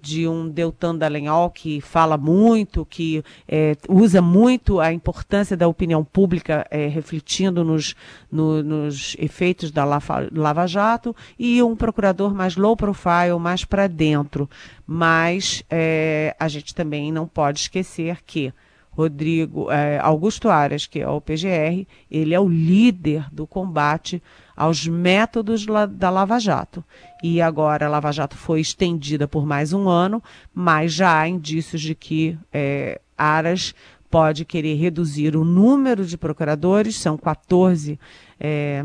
de 0.00 0.26
um 0.26 0.48
Deltan 0.48 0.96
Dallagnol 0.96 1.50
que 1.50 1.80
fala 1.80 2.16
muito, 2.16 2.84
que 2.86 3.22
é, 3.46 3.76
usa 3.88 4.22
muito 4.22 4.80
a 4.80 4.92
importância 4.92 5.56
da 5.56 5.68
opinião 5.68 6.04
pública 6.04 6.66
é, 6.70 6.86
refletindo 6.86 7.64
nos, 7.64 7.94
no, 8.30 8.62
nos 8.62 9.16
efeitos 9.18 9.70
da 9.70 9.84
Lava 9.84 10.66
Jato, 10.66 11.14
e 11.38 11.62
um 11.62 11.76
procurador 11.76 12.34
mais 12.34 12.56
low 12.56 12.76
profile, 12.76 13.38
mais 13.38 13.64
para 13.64 13.86
dentro. 13.86 14.48
Mas 14.86 15.62
é, 15.70 16.34
a 16.38 16.48
gente 16.48 16.74
também 16.74 17.12
não 17.12 17.26
pode 17.26 17.60
esquecer 17.60 18.18
que 18.26 18.52
Rodrigo 18.90 19.70
é, 19.70 19.98
Augusto 19.98 20.48
Aras, 20.48 20.86
que 20.86 21.00
é 21.00 21.08
o 21.08 21.20
PGR, 21.20 21.86
ele 22.10 22.34
é 22.34 22.40
o 22.40 22.48
líder 22.48 23.26
do 23.32 23.46
combate 23.46 24.22
aos 24.60 24.86
métodos 24.86 25.64
da 25.92 26.10
Lava 26.10 26.38
Jato. 26.38 26.84
E 27.22 27.40
agora 27.40 27.86
a 27.86 27.88
Lava 27.88 28.12
Jato 28.12 28.36
foi 28.36 28.60
estendida 28.60 29.26
por 29.26 29.46
mais 29.46 29.72
um 29.72 29.88
ano, 29.88 30.22
mas 30.52 30.92
já 30.92 31.18
há 31.18 31.26
indícios 31.26 31.80
de 31.80 31.94
que 31.94 32.38
é, 32.52 33.00
Aras 33.16 33.74
pode 34.10 34.44
querer 34.44 34.74
reduzir 34.74 35.34
o 35.34 35.46
número 35.46 36.04
de 36.04 36.18
procuradores, 36.18 36.96
são 36.96 37.16
14 37.16 37.98
é, 38.38 38.84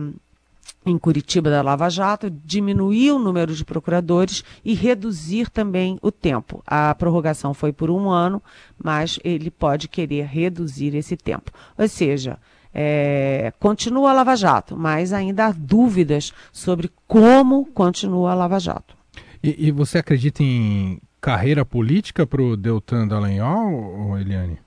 em 0.86 0.98
Curitiba 0.98 1.50
da 1.50 1.62
Lava 1.62 1.90
Jato, 1.90 2.30
diminuir 2.30 3.12
o 3.12 3.20
número 3.20 3.54
de 3.54 3.66
procuradores 3.66 4.46
e 4.64 4.74
reduzir 4.74 5.50
também 5.50 6.00
o 6.02 6.10
tempo. 6.10 6.64
A 6.66 6.96
prorrogação 6.96 7.54
foi 7.54 7.74
por 7.74 7.90
um 7.90 8.10
ano, 8.10 8.42
mas 8.82 9.20
ele 9.26 9.52
pode 9.52 9.90
querer 9.90 10.26
reduzir 10.26 10.96
esse 10.96 11.18
tempo. 11.18 11.52
Ou 11.78 11.86
seja, 11.90 12.40
é, 12.78 13.54
continua 13.58 14.10
a 14.12 14.14
Lava 14.14 14.36
Jato, 14.36 14.76
mas 14.76 15.14
ainda 15.14 15.46
há 15.46 15.52
dúvidas 15.54 16.34
sobre 16.52 16.92
como 17.08 17.66
continua 17.68 18.34
a 18.34 18.36
Lava 18.36 18.60
Jato. 18.60 18.98
E, 19.42 19.68
e 19.68 19.72
você 19.72 20.00
acredita 20.00 20.44
em 20.44 21.00
carreira 21.22 21.64
política 21.64 22.28
para 22.28 22.42
o 22.42 22.58
Deltan 22.58 23.08
Dallagnol, 23.08 24.20
Eliane? 24.20 24.60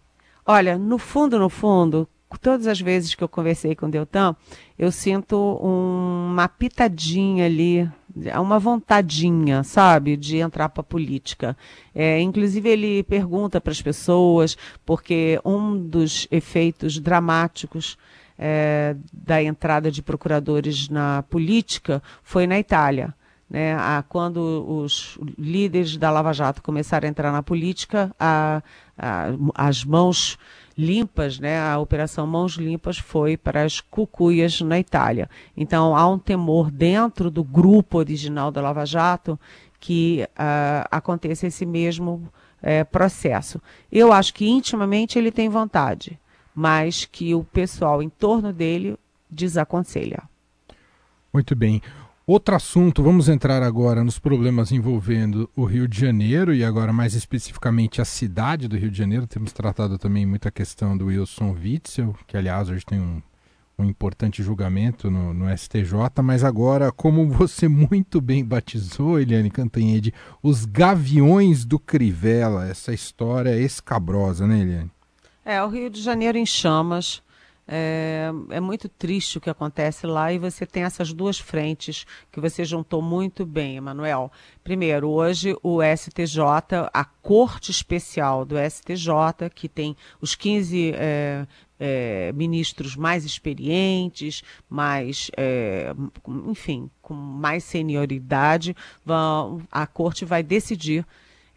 Olha, 0.47 0.79
no 0.79 0.97
fundo, 0.97 1.39
no 1.39 1.51
fundo, 1.51 2.09
todas 2.41 2.67
as 2.67 2.81
vezes 2.81 3.15
que 3.15 3.23
eu 3.23 3.29
conversei 3.29 3.77
com 3.77 3.87
o 3.87 3.91
Deltan, 3.91 4.35
eu 4.79 4.91
sinto 4.91 5.37
um, 5.63 6.31
uma 6.33 6.49
pitadinha 6.49 7.45
ali 7.45 7.89
é 8.25 8.39
uma 8.39 8.59
vontadinha, 8.59 9.63
sabe, 9.63 10.17
de 10.17 10.39
entrar 10.39 10.69
para 10.69 10.81
a 10.81 10.85
política. 10.85 11.57
É, 11.95 12.21
inclusive, 12.21 12.69
ele 12.69 13.03
pergunta 13.03 13.61
para 13.61 13.73
as 13.73 13.83
pessoas, 13.83 14.57
porque 14.85 15.41
um 15.45 15.77
dos 15.77 16.27
efeitos 16.31 16.99
dramáticos 16.99 17.97
é, 18.39 18.95
da 19.13 19.43
entrada 19.43 19.91
de 19.91 20.03
procuradores 20.03 20.89
na 20.89 21.23
política 21.25 22.03
foi 22.23 22.47
na 22.47 22.59
Itália. 22.59 23.15
Né, 23.51 23.75
a, 23.75 24.05
quando 24.07 24.39
os 24.69 25.19
líderes 25.39 25.97
da 25.97 26.11
Lava 26.11 26.35
Jato 26.35 26.63
começaram 26.63 27.07
a 27.07 27.09
entrar 27.09 27.33
na 27.33 27.43
política, 27.43 28.15
a, 28.21 28.63
a, 28.99 29.29
as 29.55 29.85
mãos 29.85 30.39
limpas, 30.77 31.41
né, 31.41 31.59
a 31.59 31.79
Operação 31.79 32.27
Mãos 32.27 32.53
Limpas 32.53 32.99
foi 32.99 33.37
para 33.37 33.65
as 33.65 33.81
cucuias 33.81 34.61
na 34.61 34.79
Itália. 34.79 35.31
Então 35.57 35.97
há 35.97 36.07
um 36.07 36.19
temor 36.19 36.71
dentro 36.71 37.31
do 37.31 37.43
grupo 37.43 37.99
original 37.99 38.51
da 38.51 38.61
Lava 38.61 38.85
Jato 38.85 39.41
que 39.81 40.27
uh, 40.31 40.87
aconteça 40.91 41.47
esse 41.47 41.65
mesmo 41.65 42.29
é, 42.63 42.85
processo. 42.85 43.61
Eu 43.91 44.13
acho 44.13 44.35
que 44.35 44.49
intimamente 44.49 45.19
ele 45.19 45.33
tem 45.33 45.49
vontade, 45.49 46.19
mas 46.55 47.05
que 47.05 47.35
o 47.35 47.45
pessoal 47.45 48.03
em 48.03 48.09
torno 48.09 48.53
dele 48.53 48.97
desaconselha. 49.31 50.23
Muito 51.33 51.55
bem. 51.55 51.83
Outro 52.29 52.55
assunto, 52.55 53.03
vamos 53.03 53.27
entrar 53.27 53.63
agora 53.63 54.05
nos 54.05 54.19
problemas 54.19 54.71
envolvendo 54.71 55.49
o 55.57 55.65
Rio 55.65 55.89
de 55.89 55.99
Janeiro 55.99 56.53
e 56.55 56.63
agora 56.63 56.93
mais 56.93 57.15
especificamente 57.15 58.03
a 58.03 58.05
cidade 58.05 58.69
do 58.69 58.77
Rio 58.77 58.91
de 58.91 58.99
Janeiro. 58.99 59.27
Temos 59.27 59.51
tratado 59.51 59.97
também 59.97 60.27
muita 60.27 60.51
questão 60.51 60.95
do 60.95 61.07
Wilson 61.07 61.57
Witzel, 61.59 62.15
que 62.27 62.37
aliás 62.37 62.69
hoje 62.69 62.85
tem 62.85 63.01
um, 63.01 63.23
um 63.79 63.85
importante 63.87 64.43
julgamento 64.43 65.11
no, 65.11 65.33
no, 65.33 65.57
STJ, 65.57 66.21
mas 66.23 66.45
agora, 66.45 66.93
como 66.93 67.27
você 67.31 67.67
muito 67.67 68.21
bem 68.21 68.45
batizou, 68.45 69.19
Eliane 69.19 69.51
Cantanhede, 69.51 70.13
os 70.43 70.67
gaviões 70.67 71.65
do 71.65 71.79
Crivella, 71.79 72.69
essa 72.69 72.93
história 72.93 73.59
escabrosa, 73.59 74.47
né, 74.47 74.61
Eliane? 74.61 74.91
É, 75.47 75.63
o 75.63 75.69
Rio 75.69 75.89
de 75.89 76.03
Janeiro 76.03 76.37
em 76.37 76.45
chamas. 76.45 77.23
É, 77.71 78.31
é, 78.49 78.61
muito 78.61 78.89
triste 78.89 79.37
o 79.37 79.41
que 79.43 79.51
acontece 79.51 80.07
lá 80.07 80.33
e 80.33 80.39
você 80.39 80.65
tem 80.65 80.85
essas 80.85 81.13
duas 81.13 81.39
frentes 81.39 82.07
que 82.33 82.41
você 82.41 82.65
juntou 82.65 83.03
muito 83.03 83.45
bem, 83.45 83.77
Emanuel. 83.77 84.33
Primeiro, 84.65 85.11
hoje 85.11 85.55
o 85.63 85.81
STJ, 85.83 86.41
a 86.95 87.05
Corte 87.05 87.71
Especial 87.71 88.47
do 88.47 88.57
STJ, 88.59 89.51
que 89.55 89.69
tem 89.69 89.95
os 90.19 90.35
15 90.35 90.95
é, 90.95 91.47
é, 91.79 92.33
ministros 92.33 92.97
mais 92.97 93.27
experientes, 93.27 94.43
mais, 94.69 95.31
é, 95.37 95.93
enfim, 96.47 96.91
com 97.03 97.13
mais 97.13 97.65
senioridade, 97.65 98.75
vão, 99.05 99.61
a 99.71 99.87
Corte 99.87 100.25
vai 100.25 100.43
decidir 100.43 101.05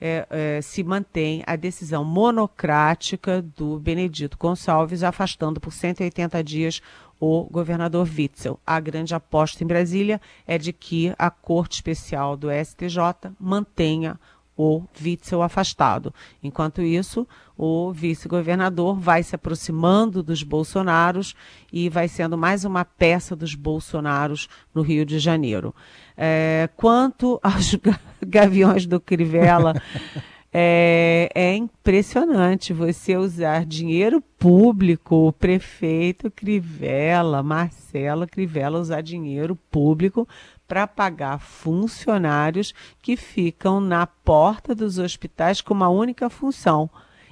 é, 0.02 0.26
é, 0.32 0.62
se 0.62 0.84
mantém 0.84 1.44
a 1.46 1.56
decisão 1.56 2.04
monocrática 2.04 3.42
do 3.56 3.80
Benedito 3.80 4.36
Gonçalves, 4.38 5.04
afastando 5.04 5.60
por 5.60 5.72
180 5.72 6.44
dias 6.44 6.82
o 7.20 7.44
governador 7.44 8.10
Witzel. 8.18 8.60
A 8.66 8.80
grande 8.80 9.14
aposta 9.14 9.64
em 9.64 9.68
Brasília 9.68 10.20
é 10.48 10.58
de 10.58 10.74
que 10.74 11.14
a 11.20 11.30
Corte 11.30 11.76
Especial 11.76 12.36
do 12.36 12.48
STJ 12.52 13.32
mantenha 13.40 14.20
o 14.56 14.84
Witzel 15.02 15.42
afastado. 15.42 16.14
Enquanto 16.44 16.82
isso, 16.82 17.28
o 17.58 17.92
vice-governador 17.92 19.00
vai 19.00 19.24
se 19.24 19.36
aproximando 19.36 20.22
dos 20.22 20.44
bolsonaros 20.44 21.36
e 21.72 21.90
vai 21.90 22.08
sendo 22.08 22.38
mais 22.38 22.66
uma 22.66 22.84
peça 22.84 23.36
dos 23.36 23.56
bolsonaros 23.56 24.48
no 24.74 24.82
Rio 24.82 25.06
de 25.06 25.20
Janeiro. 25.20 25.74
É, 26.18 26.70
quanto 26.76 27.40
aos 27.42 27.76
gaviões 28.22 28.86
do 28.86 29.00
Crivella, 29.00 29.74
é, 30.54 31.30
é, 31.34 31.56
impressionante 31.56 32.74
você 32.74 33.16
usar 33.16 33.66
dinheiro 33.66 34.22
público, 34.38 35.28
o 35.28 35.32
prefeito 35.32 36.30
Crivella, 36.30 37.42
Marcelo 37.42 38.28
Crivella, 38.28 38.80
usar 38.80 39.02
dinheiro 39.02 39.56
público 39.70 40.28
para 40.72 40.88
pagar 40.88 41.38
funcionários 41.38 42.74
que 43.02 43.18
ficam 43.18 43.82
na 43.82 44.08
porta 44.08 44.74
dos 44.74 44.98
hospitais 44.98 45.60
com 45.60 45.74
uma 45.74 45.90
única 45.90 46.30
função: 46.30 46.90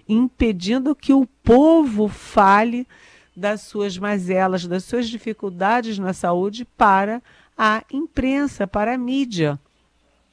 impedindo 0.10 0.94
que 0.94 1.14
o 1.14 1.26
povo 1.42 2.10
fale 2.10 2.86
das 3.34 3.62
suas 3.62 3.98
mazelas, 3.98 4.68
das 4.68 4.84
suas 4.84 5.08
dificuldades 5.08 5.98
na 5.98 6.12
saúde 6.12 6.66
para 6.66 7.24
a 7.58 7.82
imprensa, 7.94 8.68
para 8.68 8.96
a 8.96 8.98
mídia. 8.98 9.58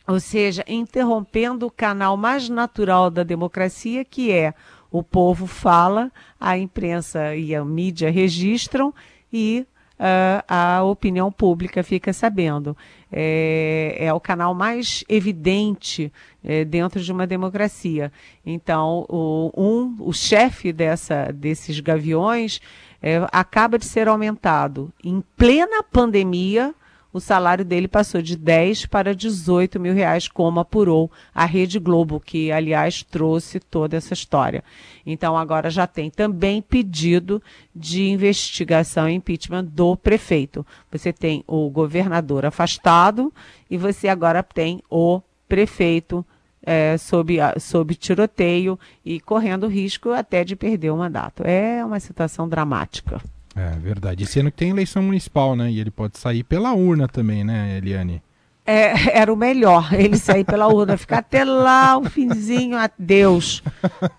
Ou 0.04 0.18
seja, 0.18 0.64
interrompendo 0.66 1.64
o 1.64 1.70
canal 1.70 2.16
mais 2.16 2.48
natural 2.48 3.08
da 3.08 3.22
democracia, 3.22 4.04
que 4.04 4.32
é 4.32 4.52
o 4.90 5.00
povo 5.00 5.46
fala, 5.46 6.10
a 6.40 6.58
imprensa 6.58 7.36
e 7.36 7.54
a 7.54 7.64
mídia 7.64 8.10
registram 8.10 8.92
e 9.32 9.64
uh, 9.98 10.44
a 10.48 10.82
opinião 10.82 11.30
pública 11.30 11.82
fica 11.82 12.12
sabendo. 12.12 12.76
É, 13.10 13.96
é 13.98 14.12
o 14.12 14.20
canal 14.20 14.54
mais 14.54 15.04
evidente 15.08 16.12
é, 16.44 16.64
dentro 16.64 17.00
de 17.00 17.12
uma 17.12 17.26
democracia. 17.26 18.12
Então, 18.44 19.06
o, 19.08 19.52
um, 19.56 19.96
o 20.00 20.12
chefe 20.12 20.72
dessa, 20.72 21.32
desses 21.32 21.78
gaviões 21.80 22.60
é, 23.02 23.26
acaba 23.32 23.78
de 23.78 23.84
ser 23.84 24.08
aumentado 24.08 24.92
em 25.02 25.22
plena 25.36 25.82
pandemia 25.82 26.74
o 27.12 27.20
salário 27.20 27.64
dele 27.64 27.88
passou 27.88 28.20
de 28.20 28.36
10 28.36 28.86
para 28.86 29.14
18 29.14 29.80
mil 29.80 29.94
reais, 29.94 30.28
como 30.28 30.60
apurou 30.60 31.10
a 31.34 31.44
Rede 31.44 31.78
Globo, 31.78 32.20
que, 32.20 32.52
aliás, 32.52 33.02
trouxe 33.02 33.58
toda 33.58 33.96
essa 33.96 34.12
história. 34.12 34.62
Então, 35.04 35.36
agora 35.36 35.70
já 35.70 35.86
tem 35.86 36.10
também 36.10 36.60
pedido 36.60 37.42
de 37.74 38.08
investigação 38.08 39.08
e 39.08 39.14
impeachment 39.14 39.64
do 39.64 39.96
prefeito. 39.96 40.66
Você 40.90 41.12
tem 41.12 41.42
o 41.46 41.70
governador 41.70 42.44
afastado 42.44 43.32
e 43.70 43.76
você 43.76 44.08
agora 44.08 44.42
tem 44.42 44.82
o 44.90 45.22
prefeito 45.48 46.24
é, 46.62 46.98
sob, 46.98 47.38
sob 47.60 47.94
tiroteio 47.94 48.78
e 49.04 49.20
correndo 49.20 49.68
risco 49.68 50.10
até 50.10 50.44
de 50.44 50.56
perder 50.56 50.90
o 50.90 50.96
mandato. 50.96 51.44
É 51.44 51.84
uma 51.84 52.00
situação 52.00 52.48
dramática. 52.48 53.22
É 53.56 53.70
verdade. 53.78 54.22
E 54.22 54.26
sendo 54.26 54.50
que 54.50 54.58
tem 54.58 54.68
eleição 54.68 55.02
municipal, 55.02 55.56
né? 55.56 55.70
E 55.70 55.80
ele 55.80 55.90
pode 55.90 56.18
sair 56.18 56.44
pela 56.44 56.74
urna 56.74 57.08
também, 57.08 57.42
né, 57.42 57.78
Eliane? 57.78 58.22
É, 58.66 58.92
era 59.18 59.32
o 59.32 59.36
melhor, 59.36 59.94
ele 59.94 60.18
sair 60.18 60.44
pela 60.44 60.66
urna, 60.66 60.98
ficar 60.98 61.18
até 61.18 61.42
lá 61.44 61.96
o 61.96 62.04
finzinho, 62.04 62.76
adeus, 62.76 63.62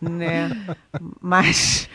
né? 0.01 0.49
Mas, 1.21 1.87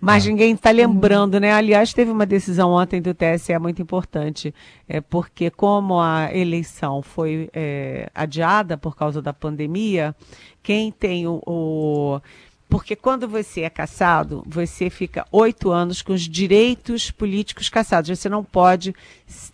mas 0.00 0.24
ah. 0.24 0.28
ninguém 0.28 0.54
está 0.54 0.70
lembrando, 0.70 1.38
né? 1.38 1.52
Aliás, 1.52 1.92
teve 1.92 2.10
uma 2.10 2.26
decisão 2.26 2.72
ontem 2.72 3.00
do 3.00 3.14
TSE 3.14 3.56
muito 3.60 3.80
importante, 3.80 4.52
é 4.88 5.00
porque 5.00 5.50
como 5.50 6.00
a 6.00 6.34
eleição 6.34 7.02
foi 7.02 7.48
é, 7.52 8.10
adiada 8.12 8.76
por 8.78 8.96
causa 8.96 9.22
da 9.22 9.32
pandemia, 9.32 10.16
quem 10.62 10.90
tem 10.90 11.28
o, 11.28 11.40
o 11.46 12.20
porque 12.68 12.96
quando 12.96 13.28
você 13.28 13.62
é 13.62 13.70
caçado, 13.70 14.42
você 14.46 14.90
fica 14.90 15.24
oito 15.30 15.70
anos 15.70 16.02
com 16.02 16.12
os 16.12 16.22
direitos 16.22 17.10
políticos 17.10 17.68
caçados. 17.68 18.18
Você 18.18 18.28
não 18.28 18.42
pode 18.42 18.94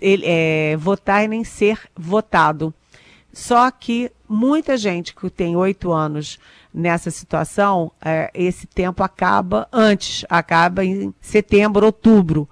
é, 0.01 0.77
votar 0.79 1.25
e 1.25 1.29
nem 1.29 1.45
ser 1.45 1.79
votado. 1.95 2.73
Só 3.33 3.71
que 3.71 4.11
muita 4.29 4.77
gente 4.77 5.15
que 5.15 5.29
tem 5.31 5.57
oito 5.57 5.93
anos 5.93 6.39
nessa 6.73 7.11
situação, 7.11 7.93
é, 8.03 8.31
esse 8.35 8.67
tempo 8.67 9.03
acaba 9.03 9.69
antes, 9.73 10.25
acaba 10.29 10.85
em 10.85 11.15
setembro, 11.21 11.87
outubro. 11.87 12.49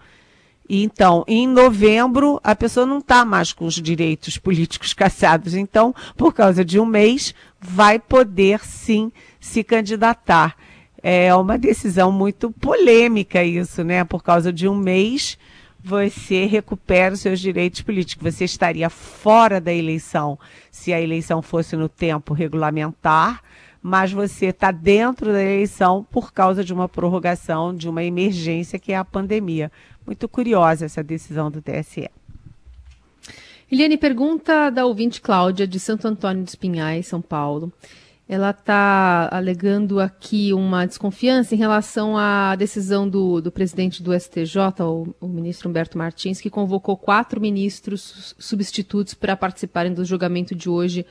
Então, 0.73 1.25
em 1.27 1.49
novembro, 1.49 2.41
a 2.45 2.55
pessoa 2.55 2.87
não 2.87 2.99
está 2.99 3.25
mais 3.25 3.53
com 3.53 3.67
os 3.67 3.75
direitos 3.75 4.39
políticos 4.39 4.95
caçados. 4.95 5.55
Então, 5.55 5.93
por 6.17 6.33
causa 6.33 6.65
de 6.65 6.79
um 6.79 6.87
mês, 6.87 7.35
vai 7.61 7.99
poder 7.99 8.61
sim 8.65 9.11
se 9.41 9.65
candidatar. 9.65 10.57
É 11.03 11.35
uma 11.35 11.59
decisão 11.59 12.13
muito 12.13 12.53
polêmica 12.53 13.43
isso, 13.43 13.83
né? 13.83 14.05
Por 14.05 14.23
causa 14.23 14.53
de 14.53 14.69
um 14.69 14.77
mês 14.77 15.37
você 15.83 16.45
recupera 16.45 17.15
os 17.15 17.21
seus 17.21 17.41
direitos 17.41 17.81
políticos. 17.81 18.35
Você 18.35 18.45
estaria 18.45 18.89
fora 18.91 19.61
da 19.61 19.73
eleição 19.73 20.39
se 20.71 20.93
a 20.93 21.01
eleição 21.01 21.43
fosse 21.43 21.75
no 21.75 21.89
tempo 21.89 22.35
regulamentar, 22.35 23.43
mas 23.83 24.13
você 24.13 24.47
está 24.47 24.71
dentro 24.71 25.33
da 25.33 25.43
eleição 25.43 26.07
por 26.11 26.33
causa 26.33 26.63
de 26.63 26.73
uma 26.73 26.89
prorrogação, 26.89 27.75
de 27.75 27.89
uma 27.89 28.05
emergência 28.05 28.79
que 28.79 28.93
é 28.93 28.97
a 28.97 29.05
pandemia. 29.05 29.73
Muito 30.07 30.29
curiosa 30.29 30.85
essa 30.85 31.03
decisão 31.03 31.51
do 31.51 31.63
TSE. 31.63 32.11
Eliane, 33.71 33.97
pergunta 33.97 34.69
da 34.69 34.85
ouvinte 34.85 35.21
Cláudia, 35.21 35.67
de 35.67 35.79
Santo 35.79 36.09
Antônio 36.09 36.43
dos 36.43 36.57
Pinhais, 36.57 37.07
São 37.07 37.23
Paulo. 37.23 37.73
Ela 38.29 38.51
está 38.51 39.29
alegando 39.33 39.99
aqui 39.99 40.53
uma 40.53 40.87
desconfiança 40.87 41.55
em 41.55 41.59
relação 41.59 42.17
à 42.17 42.55
decisão 42.55 43.09
do, 43.09 43.41
do 43.41 43.51
presidente 43.51 44.03
do 44.03 44.13
STJ, 44.13 44.57
o, 44.83 45.15
o, 45.21 45.27
ministro 45.27 45.69
Humberto 45.69 45.99
Martins, 45.99 46.41
que 46.41 46.51
convocou 46.51 46.97
quatro 46.97 47.41
ministros 47.41 48.35
substitutos 48.39 49.15
para 49.15 49.37
participarem 49.37 49.93
do 49.93 50.05
julgamento 50.05 50.55
de 50.55 50.69
hoje 50.69 51.05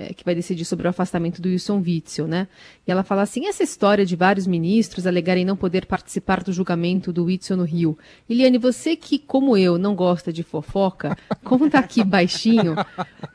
é, 0.00 0.14
que 0.14 0.24
vai 0.24 0.34
decidir 0.34 0.64
sobre 0.64 0.86
o 0.86 0.90
afastamento 0.90 1.42
do 1.42 1.48
Wilson 1.50 1.82
Witzel, 1.84 2.26
né? 2.26 2.48
E 2.86 2.90
ela 2.90 3.02
fala 3.02 3.20
assim, 3.20 3.46
essa 3.46 3.62
história 3.62 4.06
de 4.06 4.16
vários 4.16 4.46
ministros 4.46 5.06
alegarem 5.06 5.44
não 5.44 5.56
poder 5.56 5.84
participar 5.84 6.42
do 6.42 6.54
julgamento 6.54 7.12
do 7.12 7.24
Witzel 7.24 7.58
no 7.58 7.64
Rio. 7.64 7.98
Eliane, 8.28 8.56
você 8.56 8.96
que, 8.96 9.18
como 9.18 9.58
eu, 9.58 9.76
não 9.76 9.94
gosta 9.94 10.32
de 10.32 10.42
fofoca, 10.42 11.14
conta 11.44 11.78
aqui 11.78 12.02
baixinho, 12.02 12.76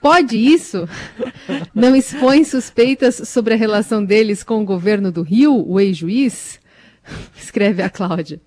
pode 0.02 0.38
isso? 0.38 0.90
Não 1.76 1.96
expõe 1.96 2.44
suspeitas 2.44 3.16
sobre 3.28 3.54
a 3.54 3.58
relação 3.58 4.04
deles 4.04 4.44
com 4.44 4.62
o 4.62 4.66
governo 4.66 5.12
do 5.12 5.22
Rio, 5.22 5.68
o 5.68 5.80
ex-juiz? 5.80 6.60
Escreve 7.38 7.84
a 7.84 7.90
Cláudia. 7.90 8.40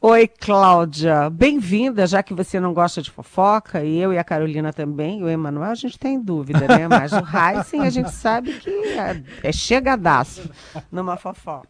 Oi, 0.00 0.26
Cláudia. 0.26 1.28
Bem-vinda, 1.28 2.06
já 2.06 2.22
que 2.22 2.32
você 2.32 2.58
não 2.58 2.72
gosta 2.72 3.02
de 3.02 3.10
fofoca, 3.10 3.84
e 3.84 3.98
eu 3.98 4.12
e 4.12 4.18
a 4.18 4.24
Carolina 4.24 4.72
também, 4.72 5.20
e 5.20 5.22
o 5.22 5.28
Emanuel, 5.28 5.70
a 5.70 5.74
gente 5.74 5.98
tem 5.98 6.18
dúvida, 6.18 6.66
né? 6.66 6.88
Mas 6.88 7.12
o 7.12 7.16
Heisen 7.16 7.82
a 7.82 7.90
gente 7.90 8.10
sabe 8.10 8.54
que 8.54 8.70
é, 8.70 9.22
é 9.42 9.52
chegadaço 9.52 10.50
numa 10.90 11.16
fofoca. 11.16 11.68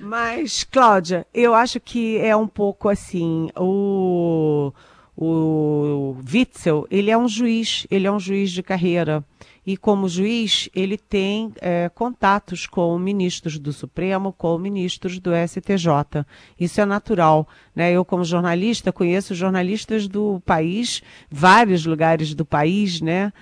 Mas, 0.00 0.64
Cláudia, 0.64 1.26
eu 1.34 1.54
acho 1.54 1.78
que 1.78 2.18
é 2.18 2.34
um 2.34 2.48
pouco 2.48 2.88
assim, 2.88 3.50
o, 3.54 4.72
o 5.14 6.16
Witzel, 6.32 6.86
ele 6.90 7.10
é 7.10 7.18
um 7.18 7.28
juiz, 7.28 7.86
ele 7.90 8.06
é 8.06 8.12
um 8.12 8.18
juiz 8.18 8.50
de 8.50 8.62
carreira 8.62 9.22
e 9.66 9.76
como 9.76 10.08
juiz 10.08 10.68
ele 10.74 10.98
tem 10.98 11.52
é, 11.60 11.88
contatos 11.94 12.66
com 12.66 12.98
ministros 12.98 13.58
do 13.58 13.72
Supremo, 13.72 14.32
com 14.32 14.58
ministros 14.58 15.18
do 15.18 15.30
STJ. 15.30 16.26
Isso 16.58 16.80
é 16.80 16.84
natural. 16.84 17.48
Né? 17.74 17.92
Eu, 17.92 18.04
como 18.04 18.24
jornalista, 18.24 18.92
conheço 18.92 19.34
jornalistas 19.34 20.08
do 20.08 20.42
país, 20.44 21.02
vários 21.30 21.86
lugares 21.86 22.34
do 22.34 22.44
país, 22.44 23.00
né? 23.00 23.32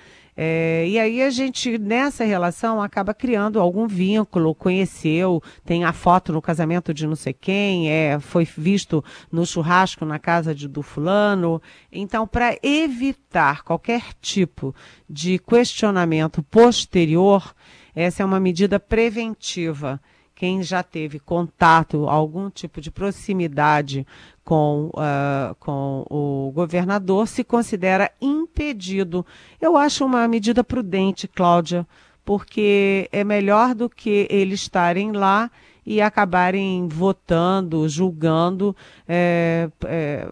É, 0.42 0.86
e 0.88 0.98
aí 0.98 1.20
a 1.20 1.28
gente, 1.28 1.76
nessa 1.76 2.24
relação, 2.24 2.80
acaba 2.80 3.12
criando 3.12 3.60
algum 3.60 3.86
vínculo, 3.86 4.54
conheceu, 4.54 5.42
tem 5.66 5.84
a 5.84 5.92
foto 5.92 6.32
no 6.32 6.40
casamento 6.40 6.94
de 6.94 7.06
não 7.06 7.14
sei 7.14 7.34
quem, 7.34 7.90
é, 7.90 8.18
foi 8.18 8.48
visto 8.56 9.04
no 9.30 9.44
churrasco 9.44 10.06
na 10.06 10.18
casa 10.18 10.54
de, 10.54 10.66
do 10.66 10.80
fulano. 10.80 11.60
Então, 11.92 12.26
para 12.26 12.56
evitar 12.62 13.62
qualquer 13.64 14.14
tipo 14.18 14.74
de 15.06 15.38
questionamento 15.38 16.42
posterior, 16.44 17.54
essa 17.94 18.22
é 18.22 18.24
uma 18.24 18.40
medida 18.40 18.80
preventiva 18.80 20.00
quem 20.40 20.62
já 20.62 20.82
teve 20.82 21.20
contato, 21.20 22.08
algum 22.08 22.48
tipo 22.48 22.80
de 22.80 22.90
proximidade 22.90 24.06
com, 24.42 24.86
uh, 24.94 25.54
com 25.56 26.06
o 26.08 26.50
governador, 26.54 27.28
se 27.28 27.44
considera 27.44 28.10
impedido. 28.22 29.26
Eu 29.60 29.76
acho 29.76 30.02
uma 30.02 30.26
medida 30.26 30.64
prudente, 30.64 31.28
Cláudia, 31.28 31.86
porque 32.24 33.06
é 33.12 33.22
melhor 33.22 33.74
do 33.74 33.90
que 33.90 34.26
eles 34.30 34.62
estarem 34.62 35.12
lá 35.12 35.50
e 35.84 36.00
acabarem 36.00 36.88
votando, 36.88 37.86
julgando 37.86 38.74
é, 39.06 39.68
é, 39.84 40.26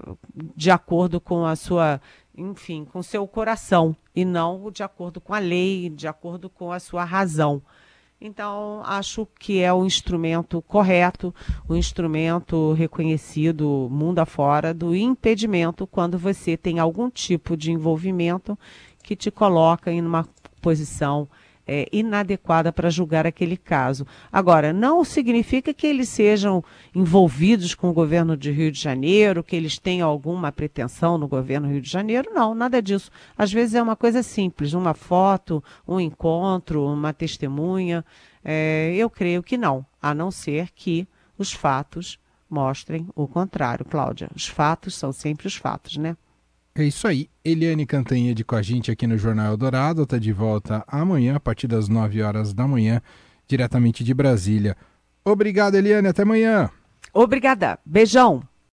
de 0.57 0.71
acordo 0.71 1.21
com 1.21 1.45
a 1.45 1.55
sua, 1.55 2.01
enfim, 2.35 2.87
com 2.91 3.03
seu 3.03 3.29
coração 3.29 3.95
e 4.17 4.25
não 4.25 4.71
de 4.71 4.83
acordo 4.83 5.21
com 5.21 5.35
a 5.35 5.39
lei, 5.39 5.91
de 5.91 6.09
acordo 6.09 6.49
com 6.49 6.73
a 6.73 6.81
sua 6.81 7.05
razão. 7.05 7.61
Então, 8.21 8.83
acho 8.85 9.29
que 9.39 9.61
é 9.61 9.73
o 9.73 9.87
instrumento 9.87 10.61
correto, 10.63 11.33
o 11.69 11.77
instrumento 11.77 12.73
reconhecido 12.73 13.89
mundo 13.91 14.19
afora 14.19 14.75
do 14.75 14.95
impedimento 14.95 15.87
quando 15.87 16.19
você 16.19 16.57
tem 16.57 16.81
algum 16.81 17.09
tipo 17.09 17.57
de 17.57 17.71
envolvimento 17.71 18.59
que 19.05 19.15
te 19.15 19.31
coloca 19.31 19.93
em 19.93 20.01
uma 20.03 20.27
posição 20.61 21.29
é, 21.69 21.87
inadequada 21.93 22.73
para 22.73 22.89
julgar 22.89 23.27
aquele 23.27 23.57
caso. 23.57 24.07
Agora, 24.33 24.73
não 24.73 25.05
significa 25.05 25.75
que 25.75 25.87
eles 25.87 26.09
sejam 26.09 26.65
envolvidos 26.95 27.75
com 27.75 27.91
o 27.91 27.93
governo 27.93 28.37
de 28.37 28.51
Rio 28.51 28.73
de 28.73 28.81
Janeiro, 28.81 29.45
que 29.45 29.55
eles 29.55 29.79
tenham 29.79 30.09
alguma 30.09 30.51
pretensão 30.51 31.19
no 31.19 31.29
governo 31.29 31.69
Rio 31.69 31.83
de 31.83 31.91
Janeiro, 31.91 32.31
não, 32.33 32.55
nada 32.55 32.81
disso. 32.81 33.11
Às 33.37 33.53
vezes 33.53 33.75
é 33.75 33.83
uma 33.83 33.95
coisa 33.95 34.23
simples, 34.23 34.73
uma 34.73 34.95
foto, 34.95 35.63
um 35.87 36.01
encontro, 36.01 36.87
uma 36.87 37.13
testemunha. 37.13 38.03
É, 38.43 38.95
eu 38.97 39.11
creio 39.11 39.43
que 39.43 39.59
não, 39.59 39.85
a 40.01 40.15
não 40.15 40.31
ser 40.31 40.71
que 40.75 41.07
os 41.37 41.53
fatos 41.53 42.19
mostrem 42.49 43.07
o 43.15 43.29
contrário, 43.29 43.85
Cláudia. 43.85 44.31
Os 44.35 44.47
fatos 44.47 44.95
são 44.95 45.13
sempre 45.13 45.47
os 45.47 45.55
fatos, 45.55 45.99
né? 45.99 46.17
É 46.79 46.85
isso 46.85 47.09
aí. 47.09 47.29
Eliane 47.45 47.85
Cantanhede 47.85 48.45
com 48.45 48.55
a 48.55 48.63
gente 48.63 48.89
aqui 48.89 49.05
no 49.05 49.19
Jornal 49.19 49.51
Eldorado. 49.51 50.05
Está 50.05 50.17
de 50.17 50.33
volta 50.33 50.85
amanhã, 50.87 51.35
a 51.35 51.41
partir 51.41 51.67
das 51.67 51.89
9 51.89 52.23
horas 52.23 52.55
da 52.55 52.69
manhã, 52.69 53.03
diretamente 53.49 54.05
de 54.05 54.15
Brasília. 54.15 54.77
Obrigado, 55.25 55.75
Eliane. 55.75 56.07
Até 56.07 56.23
amanhã. 56.23 56.71
Obrigada. 57.13 57.81
Beijão. 57.85 58.45